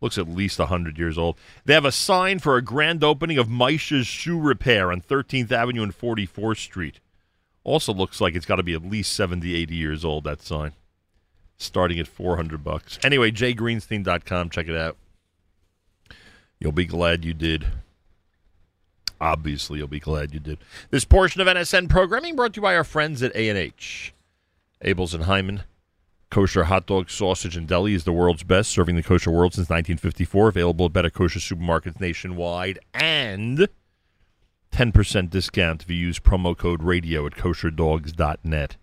[0.00, 1.36] Looks at least 100 years old.
[1.64, 5.82] They have a sign for a grand opening of Maisha's Shoe Repair on 13th Avenue
[5.82, 7.00] and 44th Street.
[7.64, 10.72] Also looks like it's got to be at least 70, 80 years old, that sign.
[11.56, 12.98] Starting at 400 bucks.
[13.02, 14.50] Anyway, jgreenstein.com.
[14.50, 14.96] Check it out.
[16.60, 17.66] You'll be glad you did.
[19.20, 20.58] Obviously, you'll be glad you did.
[20.90, 24.12] This portion of NSN programming brought to you by our friends at A&H.
[24.84, 25.62] Abeles and Heymann.
[26.30, 29.68] Kosher hot dog, sausage, and deli is the world's best, serving the kosher world since
[29.68, 30.48] 1954.
[30.48, 32.78] Available at better kosher supermarkets nationwide.
[32.92, 33.68] And
[34.72, 38.76] 10% discount if you use promo code radio at kosherdogs.net.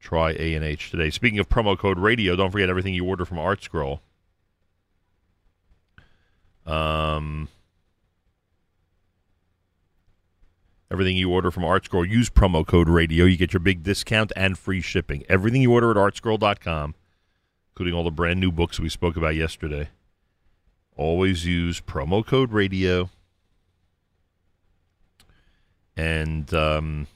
[0.00, 1.10] Try A&H today.
[1.10, 4.00] Speaking of promo code radio, don't forget everything you order from ArtScroll.
[6.66, 7.48] Um,
[10.90, 13.24] everything you order from ArtScroll, use promo code radio.
[13.24, 15.24] You get your big discount and free shipping.
[15.28, 16.94] Everything you order at artscroll.com,
[17.72, 19.88] including all the brand new books we spoke about yesterday.
[20.96, 23.10] Always use promo code radio.
[25.96, 27.06] And um,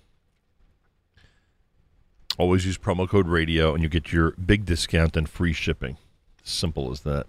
[2.38, 5.98] always use promo code radio, and you get your big discount and free shipping.
[6.42, 7.26] Simple as that.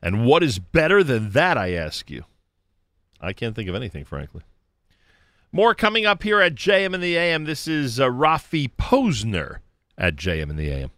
[0.00, 2.24] And what is better than that, I ask you?
[3.20, 4.42] I can't think of anything, frankly.
[5.54, 7.44] More coming up here at JM in the AM.
[7.44, 9.58] This is uh, Rafi Posner
[9.98, 10.90] at JM in the AM.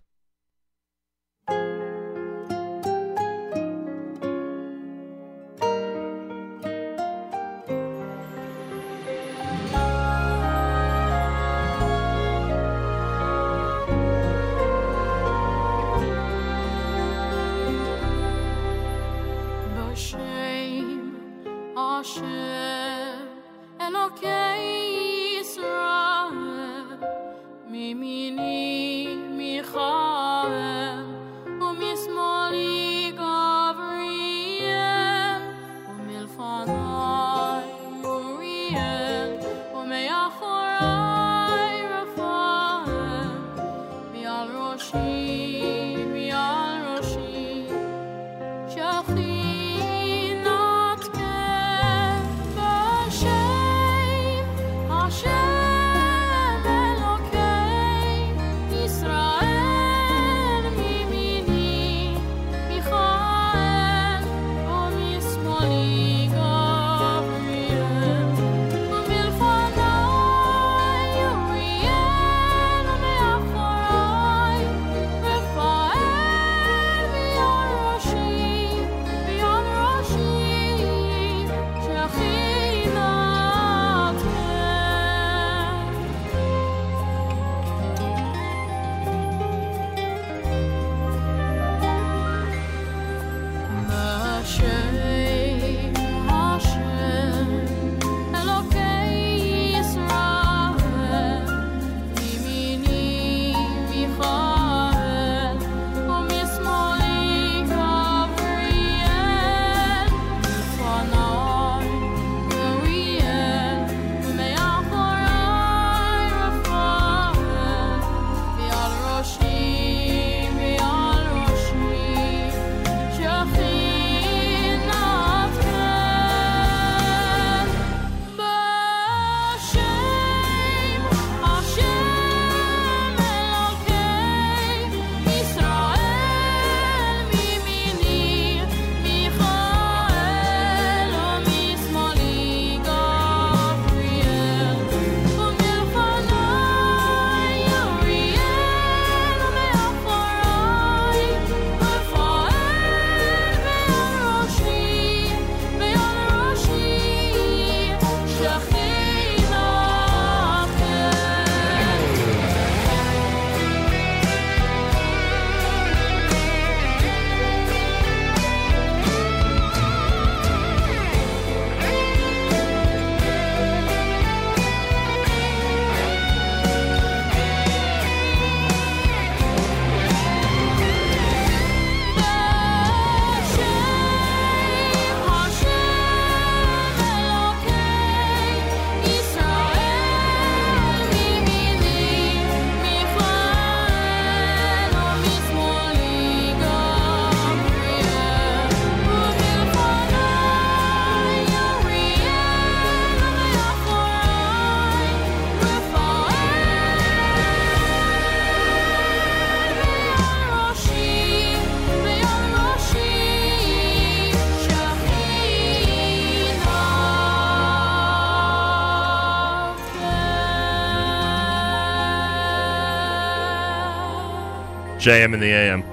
[225.05, 225.85] JM in the AM.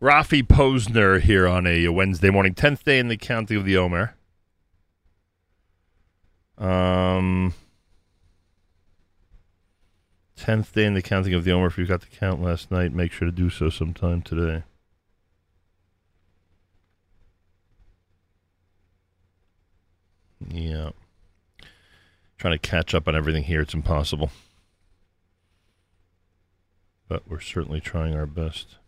[0.00, 4.14] Rafi Posner here on a Wednesday morning, 10th day in the county of the Omer.
[6.58, 7.54] Um,
[10.38, 11.66] 10th day in the counting of the Omer.
[11.66, 14.62] If you got the count last night, make sure to do so sometime today.
[20.48, 20.90] Yeah.
[22.42, 23.60] Trying to catch up on everything here.
[23.60, 24.32] It's impossible.
[27.06, 28.78] But we're certainly trying our best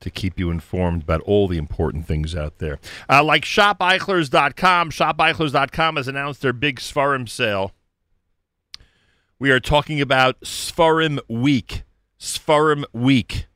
[0.00, 2.78] to keep you informed about all the important things out there.
[3.08, 4.90] Uh, like shopeichlers.com.
[4.90, 7.72] Shopeichlers.com has announced their big Sfarim sale.
[9.38, 11.82] We are talking about Sfarim Week.
[12.20, 13.46] Sfarim Week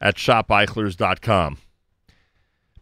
[0.00, 1.58] at shopeichlers.com.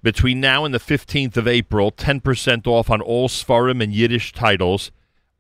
[0.03, 4.91] Between now and the 15th of April, 10% off on all Sfarim and Yiddish titles.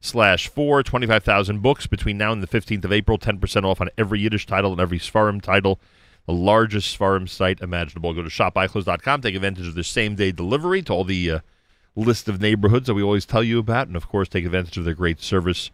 [0.00, 4.20] slash four, 25,000 books between now and the 15th of April, 10% off on every
[4.20, 5.80] Yiddish title and every Sfarim title.
[6.26, 8.12] The largest Sfarim site imaginable.
[8.14, 11.38] Go to shopeichlers.com, take advantage of the same day delivery to all the uh,
[11.96, 14.84] list of neighborhoods that we always tell you about, and of course, take advantage of
[14.84, 15.70] their great service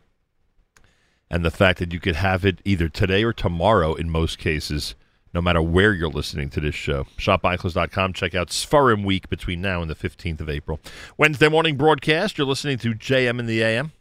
[1.30, 4.94] and the fact that you could have it either today or tomorrow in most cases,
[5.34, 7.04] no matter where you're listening to this show.
[7.18, 8.12] ShopEichlers.com.
[8.12, 10.80] Check out Sfarim Week between now and the 15th of April.
[11.18, 12.38] Wednesday morning broadcast.
[12.38, 13.92] You're listening to JM in the AM.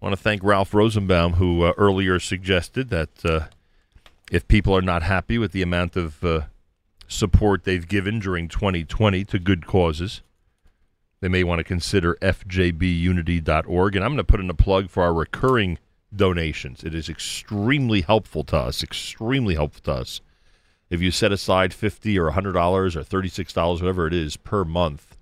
[0.00, 3.46] I want to thank Ralph Rosenbaum, who uh, earlier suggested that uh,
[4.30, 6.42] if people are not happy with the amount of uh,
[7.08, 10.22] support they've given during 2020 to good causes,
[11.20, 13.96] they may want to consider fjbunity.org.
[13.96, 15.78] And I'm going to put in a plug for our recurring
[16.14, 16.84] donations.
[16.84, 20.20] It is extremely helpful to us, extremely helpful to us.
[20.88, 25.16] If you set aside 50 or $100 or $36, whatever it is, per month,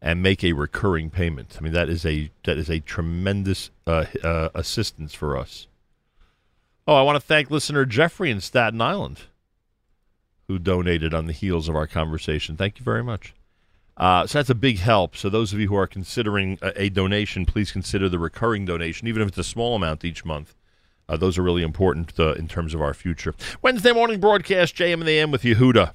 [0.00, 1.56] and make a recurring payment.
[1.58, 5.66] I mean, that is a that is a tremendous uh, uh, assistance for us.
[6.88, 9.20] Oh, I want to thank listener Jeffrey in Staten Island,
[10.46, 12.56] who donated on the heels of our conversation.
[12.56, 13.34] Thank you very much.
[13.98, 15.14] Uh, so that's a big help.
[15.14, 19.06] So those of you who are considering a, a, donation, please consider the recurring donation,
[19.06, 20.54] even if it's a small amount each month.
[21.10, 23.34] Uh, those are really important uh, in terms of our future.
[23.60, 25.92] Wednesday morning broadcast, JM and the AM with Yehuda.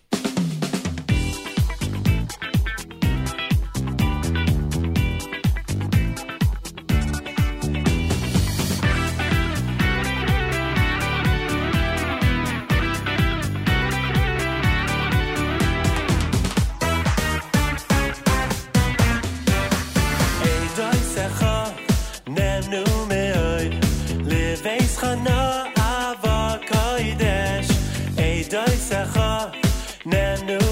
[30.05, 30.62] Base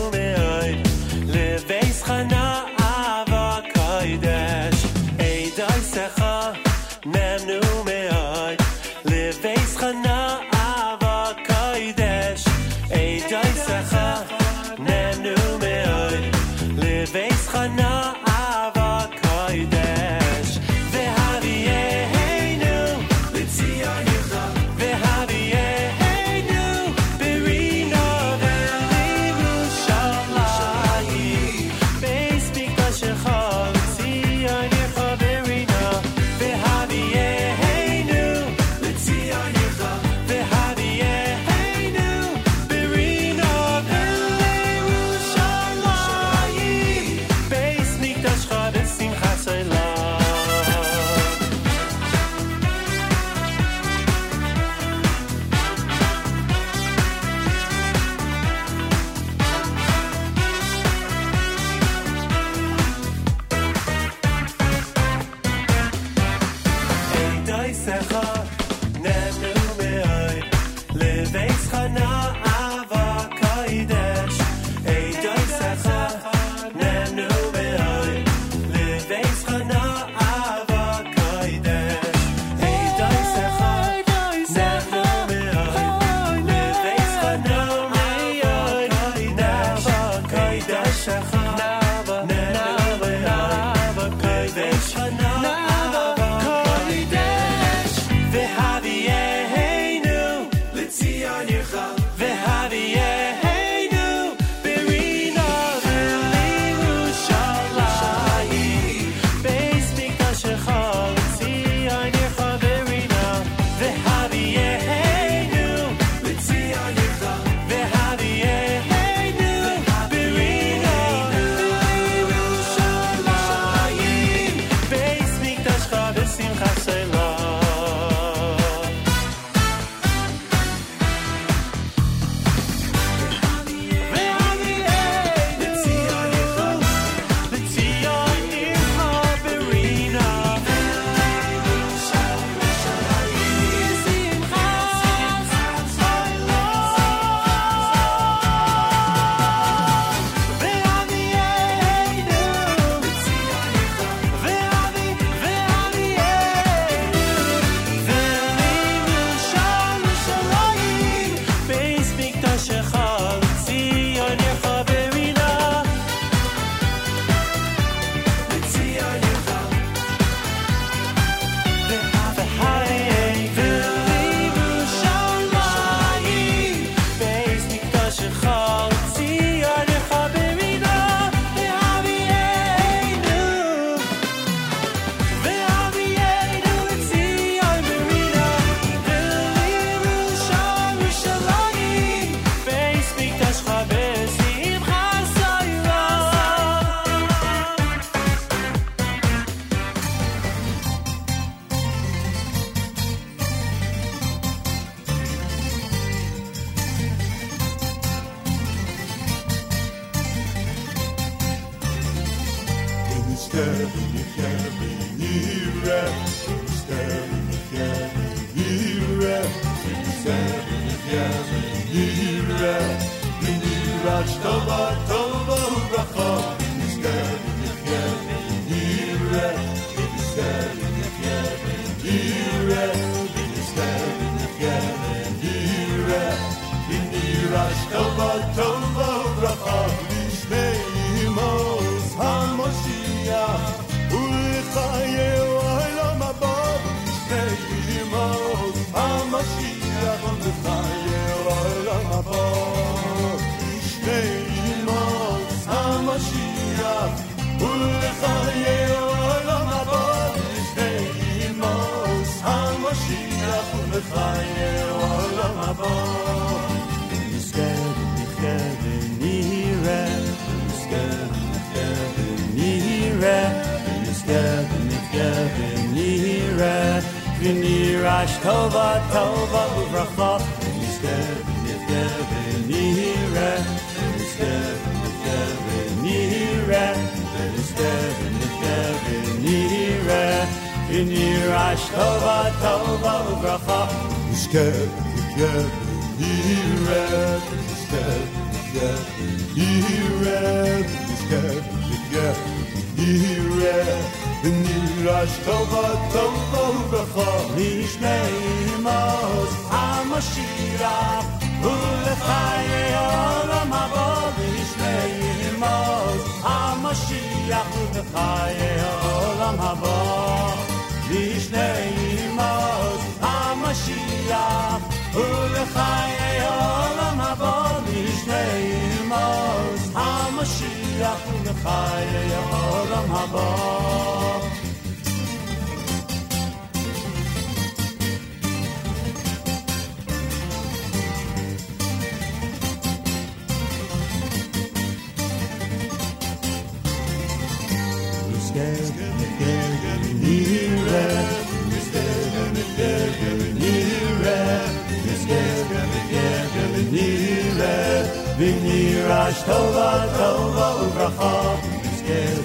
[359.52, 361.36] Tova, Tova Uvracha,
[361.84, 362.40] Yizkel,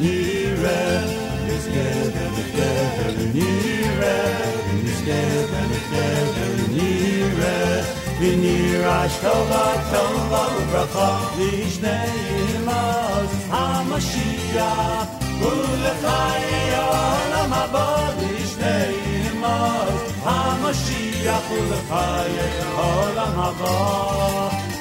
[0.00, 1.08] Nireh,
[1.48, 2.12] Yizkel,
[3.36, 4.40] Nireh,
[4.84, 5.50] Yizkel,
[6.76, 7.84] Nireh,
[8.20, 12.12] Vinirash Tova, Tova Uvracha, Vishnei
[12.44, 15.08] Ilas, HaMashiach,
[15.48, 16.46] Ulechai
[16.84, 17.86] Olam Haba,
[18.20, 18.92] Vishnei
[19.32, 22.36] Ilas, HaMashiach, Ulechai
[22.84, 24.59] Olam Haba.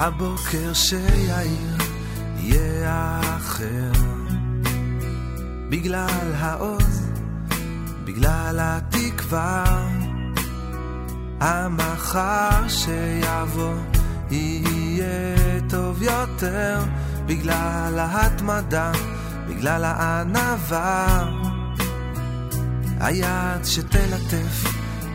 [0.00, 1.76] הבוקר שיאיר
[2.36, 3.92] יהיה אחר.
[5.70, 7.10] בגלל העוז,
[8.04, 9.64] בגלל התקווה
[11.40, 13.74] המחר שיבוא
[14.30, 15.36] יהיה
[15.68, 16.78] טוב יותר.
[17.26, 18.92] בגלל ההתמדה,
[19.48, 21.24] בגלל הענווה
[23.00, 24.64] היד שתלטף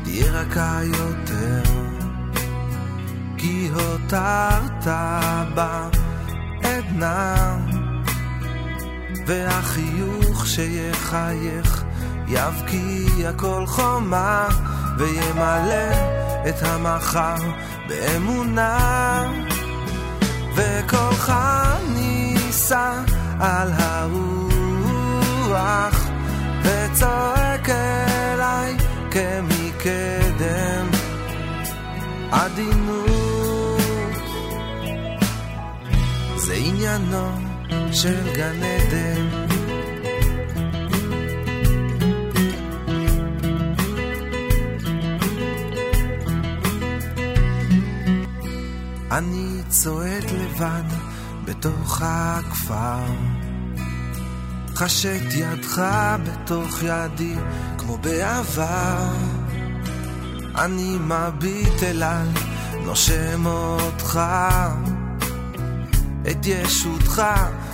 [0.04, 1.95] תהיה רכה יותר
[3.46, 4.88] כי הותרת
[5.56, 5.90] בה
[6.64, 7.58] עדנה
[9.28, 11.84] והחיוך שיחייך
[12.28, 14.48] יבקיע כל חומה
[14.98, 15.92] וימלא
[16.50, 17.36] את המחר
[17.88, 19.32] באמונה.
[20.56, 21.34] וקולך
[21.94, 22.92] נישא
[23.40, 25.16] על הרוח
[26.64, 28.78] וצועק אליי
[29.12, 30.88] כמקדם
[32.32, 33.25] עדינות
[36.68, 37.30] עניינו
[37.92, 39.46] של גן עדן.
[49.12, 50.84] אני צועד לבד
[51.46, 53.06] בתוך הכפר.
[54.76, 55.82] חשק ידך
[56.24, 57.36] בתוך ידי
[57.78, 59.08] כמו בעבר.
[60.58, 62.28] אני מביט אליי,
[62.86, 64.20] נושם אותך,
[66.32, 67.22] את ישותך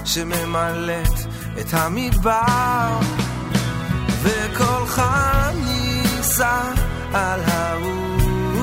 [0.06, 1.20] שממלאת
[1.60, 3.00] את המדבר.
[4.24, 5.02] וקולך
[5.66, 6.62] נישא
[7.14, 8.62] על הרוח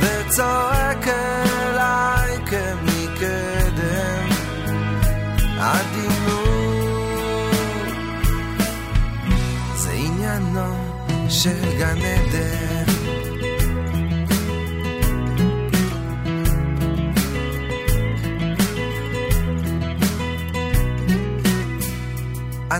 [0.00, 4.28] וצועק אליי כמקדם
[5.58, 6.70] עדינות
[9.74, 10.74] זה עניינו
[11.28, 12.79] של גן עדן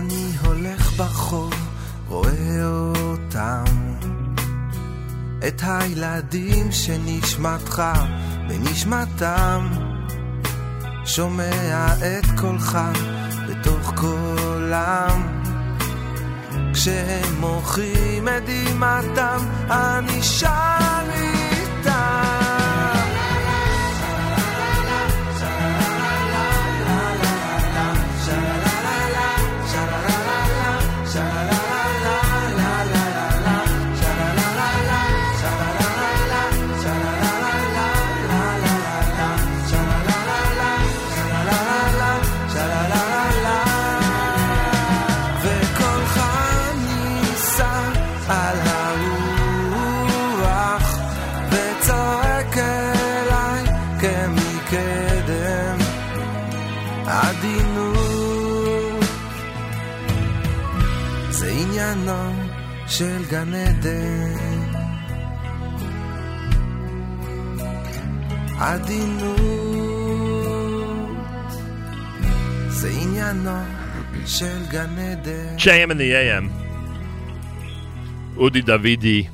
[0.01, 1.53] אני הולך ברחוב,
[2.07, 3.63] רואה אותם.
[5.47, 7.83] את הילדים שנשמתך
[8.47, 9.69] בנשמתם
[11.05, 12.79] שומע את קולך
[13.47, 15.41] בתוך קולם.
[16.73, 19.37] כשהם מוחאים את דמעתם
[19.69, 21.40] אני שר
[75.55, 76.51] JM in the AM.
[78.35, 79.29] Udi Davidi,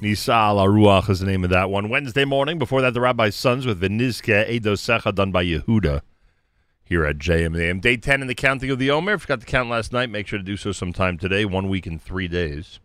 [0.00, 1.88] Nisa ala Ruach is the name of that one.
[1.88, 6.00] Wednesday morning, before that, the Rabbi's Sons with Venizke Edo Secha done by Yehuda
[6.82, 7.78] here at JM in the AM.
[7.78, 9.18] Day 10 in the counting of the Omer.
[9.18, 10.10] Forgot to count last night.
[10.10, 11.44] Make sure to do so sometime today.
[11.44, 12.80] One week and three days.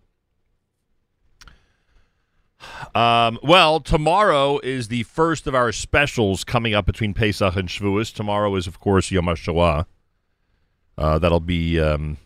[2.94, 8.14] Um, well, tomorrow is the first of our specials coming up between Pesach and Shavuos.
[8.14, 9.86] Tomorrow is, of course, Yom HaShoah.
[10.98, 12.18] Uh, that'll be um,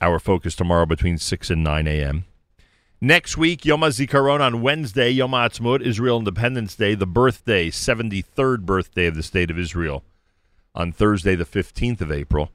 [0.00, 2.24] our focus tomorrow between 6 and 9 a.m.
[3.00, 9.06] Next week, Yom HaZikaron on Wednesday, Yom HaAtzmaut, Israel Independence Day, the birthday, 73rd birthday
[9.06, 10.04] of the State of Israel,
[10.74, 12.50] on Thursday, the 15th of April.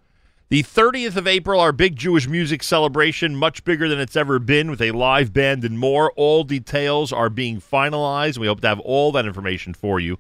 [0.50, 4.72] The 30th of April, our big Jewish music celebration, much bigger than it's ever been,
[4.72, 6.14] with a live band and more.
[6.16, 8.38] All details are being finalized.
[8.38, 10.20] We hope to have all that information for you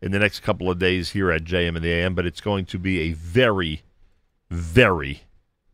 [0.00, 2.66] in the next couple of days here at JM and the AM, but it's going
[2.66, 3.82] to be a very,
[4.48, 5.22] very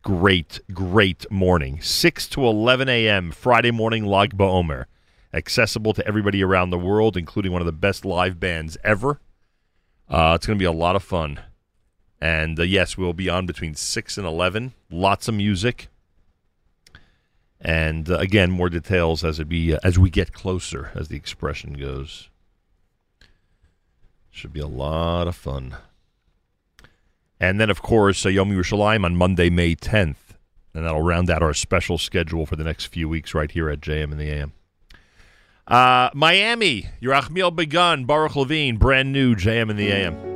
[0.01, 1.79] great, great morning.
[1.83, 3.33] 6 to 11 a.m.
[3.33, 4.87] Friday morning, Lag BaOmer.
[5.35, 9.21] Accessible to everybody around the world, including one of the best live bands ever.
[10.09, 11.41] Uh, it's going to be a lot of fun.
[12.25, 14.73] And uh, yes, we'll be on between 6 and 11.
[14.91, 15.89] Lots of music.
[17.61, 21.17] And uh, again, more details as it be uh, as we get closer, as the
[21.17, 22.31] expression goes.
[24.31, 25.77] Should be a lot of fun.
[27.39, 30.17] And then, of course, uh, Yom Yerushalayim on Monday, May 10th.
[30.73, 33.83] And that'll round out our special schedule for the next few weeks right here at
[33.83, 34.55] JM in the AM.
[35.67, 40.34] Uh, Miami, Yerachmiel Begun, Baruch Levine, brand new JM in the AM.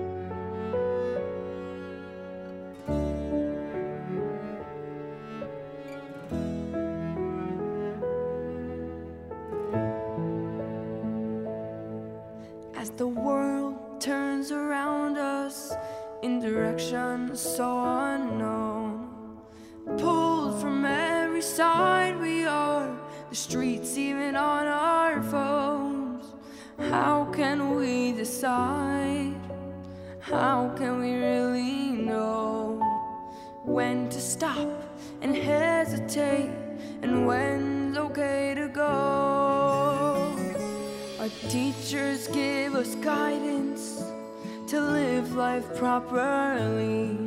[21.58, 22.88] Side, we are
[23.30, 26.24] the streets, even on our phones.
[26.78, 29.34] How can we decide?
[30.20, 32.78] How can we really know
[33.64, 34.70] when to stop
[35.20, 36.52] and hesitate
[37.02, 38.92] and when's okay to go?
[41.18, 44.04] Our teachers give us guidance
[44.68, 47.18] to live life properly.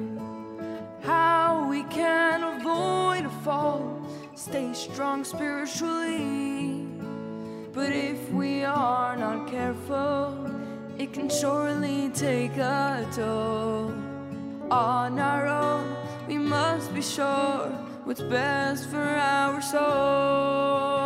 [1.01, 4.00] How we can avoid a fall,
[4.41, 6.87] stay strong spiritually.
[7.73, 10.49] But if we are not careful,
[10.97, 13.93] it can surely take a toll.
[14.71, 15.95] On our own,
[16.27, 17.69] we must be sure
[18.03, 21.00] what's best for our souls.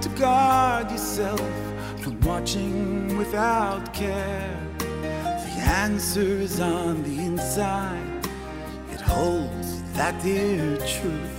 [0.00, 1.40] To guard yourself
[2.00, 4.56] from watching without care.
[4.78, 8.28] The answer is on the inside,
[8.92, 11.38] it holds that dear truth.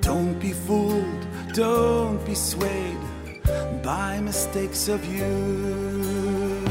[0.00, 2.98] Don't be fooled, don't be swayed
[3.82, 6.68] by mistakes of youth.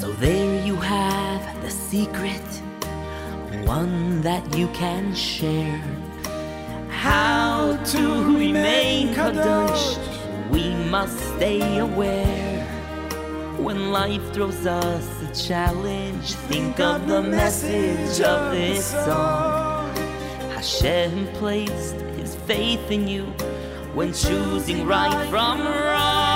[0.00, 2.48] So there you have the secret,
[3.66, 5.82] one that you can share.
[6.88, 9.98] How to remain kadosh,
[10.50, 12.64] we must stay aware.
[13.58, 19.94] When life throws us a challenge, think of the message of this song.
[20.56, 23.24] Hashem placed his faith in you
[23.94, 26.29] when choosing right from wrong.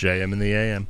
[0.00, 0.88] JM in the AM.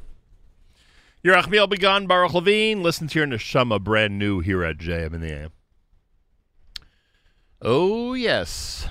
[1.24, 2.80] Yerachmiel Begun, Baruch Levine.
[2.82, 5.50] Listen to your Neshama brand new here at JM in the AM.
[7.60, 8.88] Oh, yes.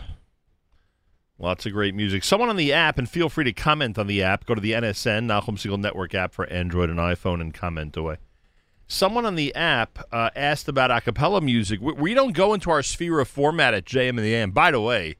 [1.39, 2.25] Lots of great music.
[2.25, 4.45] Someone on the app, and feel free to comment on the app.
[4.45, 8.17] Go to the NSN, Nachum Segal Network app for Android and iPhone, and comment away.
[8.87, 11.79] Someone on the app uh, asked about a cappella music.
[11.79, 14.51] We, we don't go into our Sefira format at JM in the AM.
[14.51, 15.15] By the way,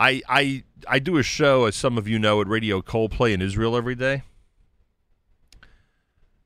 [0.00, 3.34] I, I, I do a show, as some of you know, at Radio Kol Play
[3.34, 4.22] in Israel every day.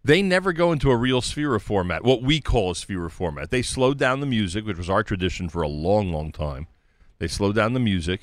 [0.05, 3.53] they never go into a real Sefira format, what we call a Sefira format.
[3.53, 6.67] They slowed down the music, which was our tradition for a long, long time.
[7.21, 8.23] They slowed down the music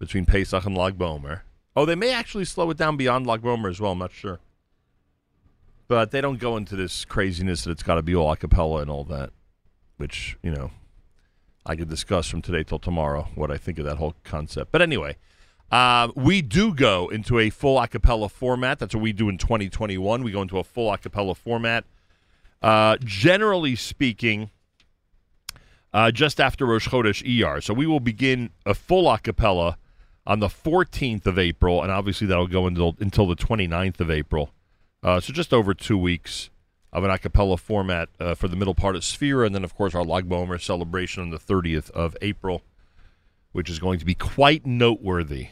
[0.00, 1.42] between Pesach and Lag BaOmer.
[1.76, 3.92] Oh, they may actually slow it down beyond Lag BaOmer as well.
[3.92, 4.40] I'm not sure.
[5.86, 8.82] But they don't go into this craziness that it's got to be all a cappella
[8.82, 9.30] and all that,
[9.96, 10.72] which, you know,
[11.66, 14.70] I could discuss from today till tomorrow what I think of that whole concept.
[14.70, 15.16] But anyway,
[15.70, 18.78] uh, we do go into a full a cappella format.
[18.78, 20.22] That's what we do in 2021.
[20.22, 21.84] We go into a full a cappella format.
[22.62, 24.50] Uh, generally speaking,
[25.92, 27.60] uh, just after Rosh Chodesh ER.
[27.60, 29.76] So we will begin a full a cappella
[30.26, 34.50] on the 14th of April, and obviously that'll go until, until the 29th of April.
[35.02, 36.50] Uh, so just over two weeks
[36.96, 39.74] of an a cappella format uh, for the middle part of Sefira, and then, of
[39.74, 42.62] course, our Lag BaOmer celebration on the 30th of April,
[43.52, 45.48] which is going to be quite noteworthy.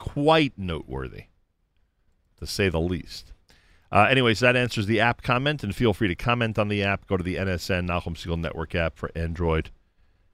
[0.00, 1.26] Quite noteworthy,
[2.40, 3.32] to say the least.
[3.92, 7.06] Uh, anyways, that answers the app comment, and feel free to comment on the app.
[7.06, 9.70] Go to the NSN Nachum Segal Network app for Android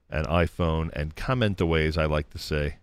[0.09, 2.77] and iPhone, and comment away, as I like to say.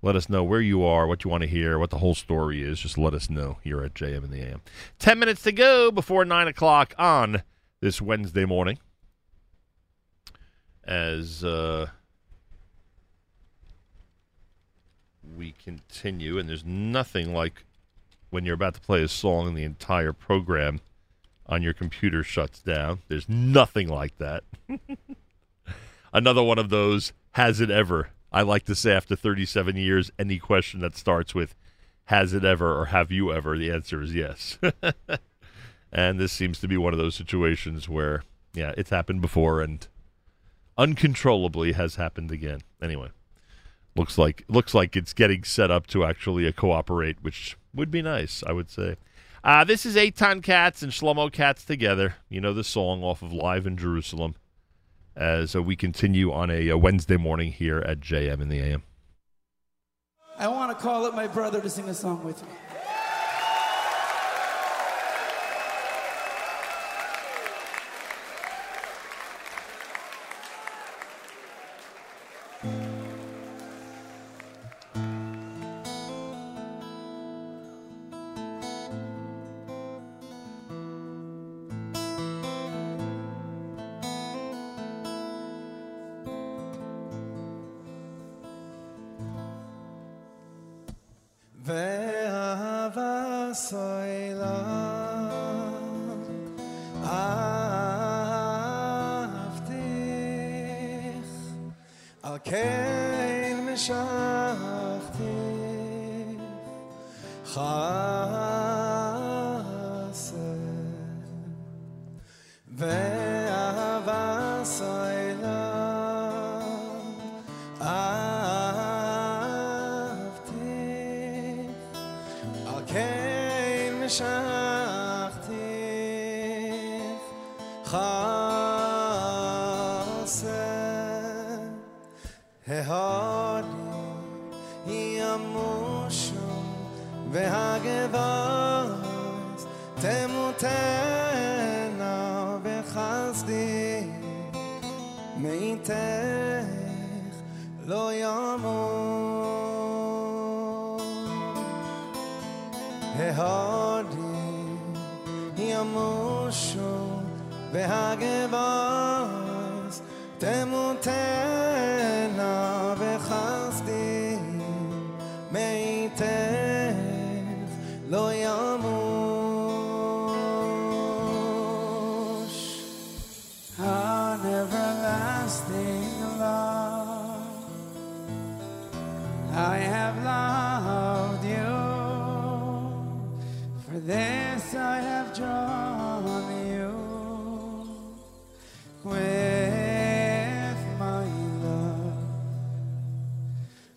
[0.00, 2.62] Let us know where you are, what you want to hear, what the whole story
[2.62, 2.78] is.
[2.80, 4.60] Just let us know here at JM in the AM.
[4.98, 7.42] Ten minutes to go before nine o'clock on
[7.80, 8.78] this Wednesday morning.
[10.84, 11.88] As uh,
[15.36, 17.64] we continue, and there's nothing like
[18.30, 20.80] when you're about to play a song and the entire program
[21.46, 23.00] on your computer shuts down.
[23.08, 24.44] There's nothing like that.
[26.12, 28.10] Another one of those has it ever.
[28.32, 31.54] I like to say after 37 years, any question that starts with
[32.04, 34.58] has it ever or have you ever, the answer is yes.
[35.92, 38.22] and this seems to be one of those situations where,
[38.54, 39.86] yeah, it's happened before and
[40.78, 42.60] uncontrollably has happened again.
[42.80, 43.08] Anyway,
[43.96, 48.00] looks like looks like it's getting set up to actually uh, cooperate, which would be
[48.00, 48.96] nice, I would say.
[49.44, 52.16] Uh, this is Eitan Katz and Shlomo Katz together.
[52.28, 54.34] You know the song off of Live in Jerusalem.
[55.18, 58.84] Uh, as we continue on a, a Wednesday morning here at JM in the AM.
[60.38, 62.48] I want to call up my brother to sing a song with me.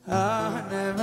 [0.08, 1.01] An everlasting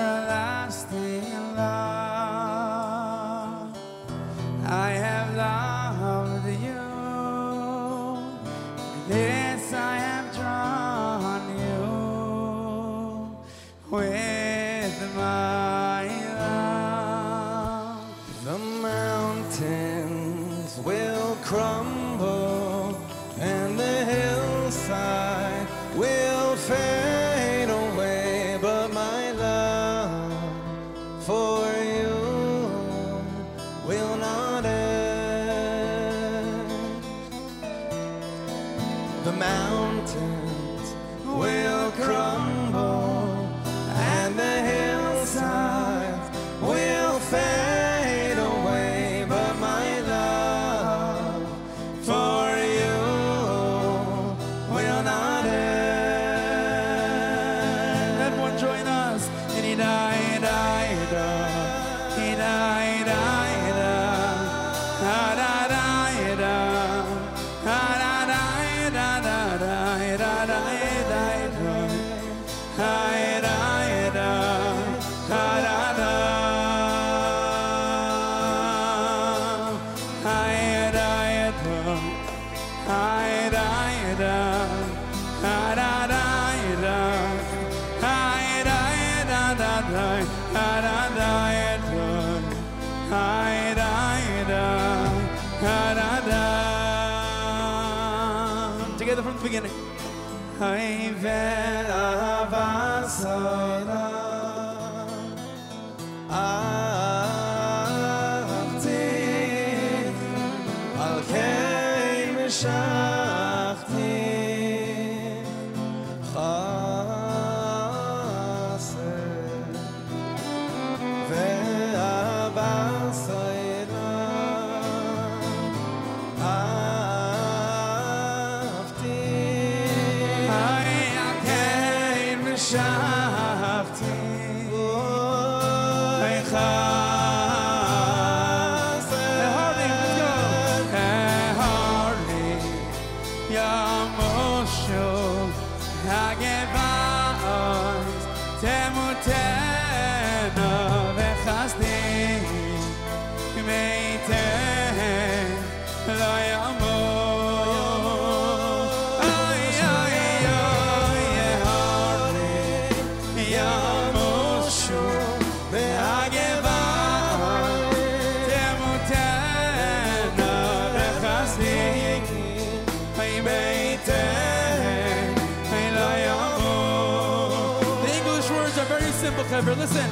[179.63, 179.81] clever.
[179.81, 180.11] Listen.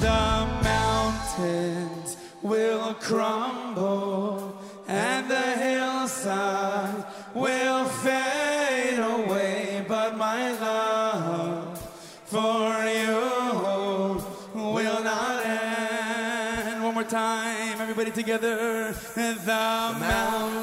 [0.00, 4.56] The mountains will crumble
[4.88, 11.78] and the hillside will fade away, but my love
[12.24, 14.22] for you
[14.54, 16.82] will not end.
[16.82, 18.92] One more time, everybody together.
[19.14, 20.59] The mountains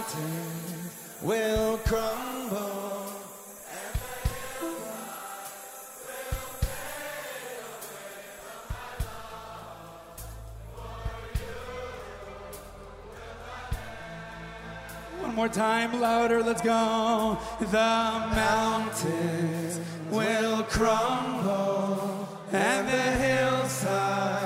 [15.48, 17.38] more time, louder, let's go.
[17.60, 17.68] The
[18.36, 24.37] mountains will crumble and the hillside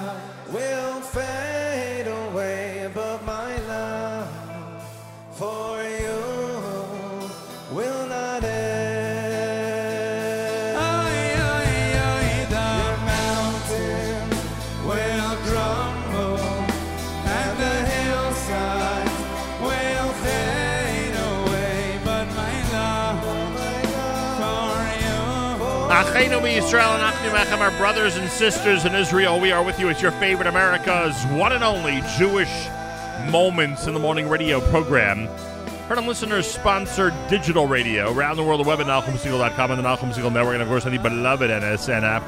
[26.12, 29.40] Achenu Israel and Achnu our brothers and sisters in Israel.
[29.40, 29.88] We are with you.
[29.88, 32.52] It's your favorite America's one and only Jewish
[33.30, 35.28] Moments in the Morning radio program.
[35.88, 39.88] Heard on listeners sponsored digital radio around the world, the web at NachumSegal.com and the
[39.88, 42.24] Nachum Segal Network, and of course on the beloved NSN app.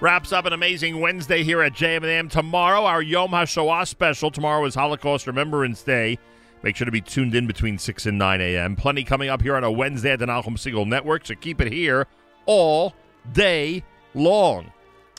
[0.00, 2.28] Wraps up an amazing Wednesday here at JM&M.
[2.28, 4.30] Tomorrow, our Yom HaShoah special.
[4.30, 6.18] Tomorrow is Holocaust Remembrance Day.
[6.62, 8.76] Make sure to be tuned in between 6 and 9 a.m.
[8.76, 11.72] Plenty coming up here on a Wednesday at the Nachum Segal Network, so keep it
[11.72, 12.06] here
[12.46, 12.94] all
[13.32, 14.72] day long.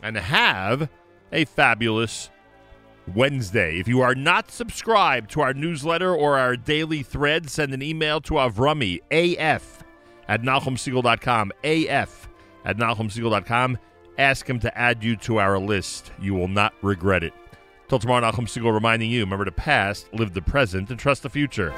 [0.03, 0.89] And have
[1.31, 2.29] a fabulous
[3.15, 3.79] Wednesday.
[3.79, 8.21] If you are not subscribed to our newsletter or our daily thread, send an email
[8.21, 9.83] to Avrami, AF,
[10.27, 12.29] at NachumSegal.com, AF,
[12.65, 13.77] at NachumSegal.com.
[14.17, 16.11] Ask him to add you to our list.
[16.19, 17.33] You will not regret it.
[17.87, 21.29] Till tomorrow, Nachum Segal reminding you, remember the past, live the present, and trust the
[21.29, 21.73] future.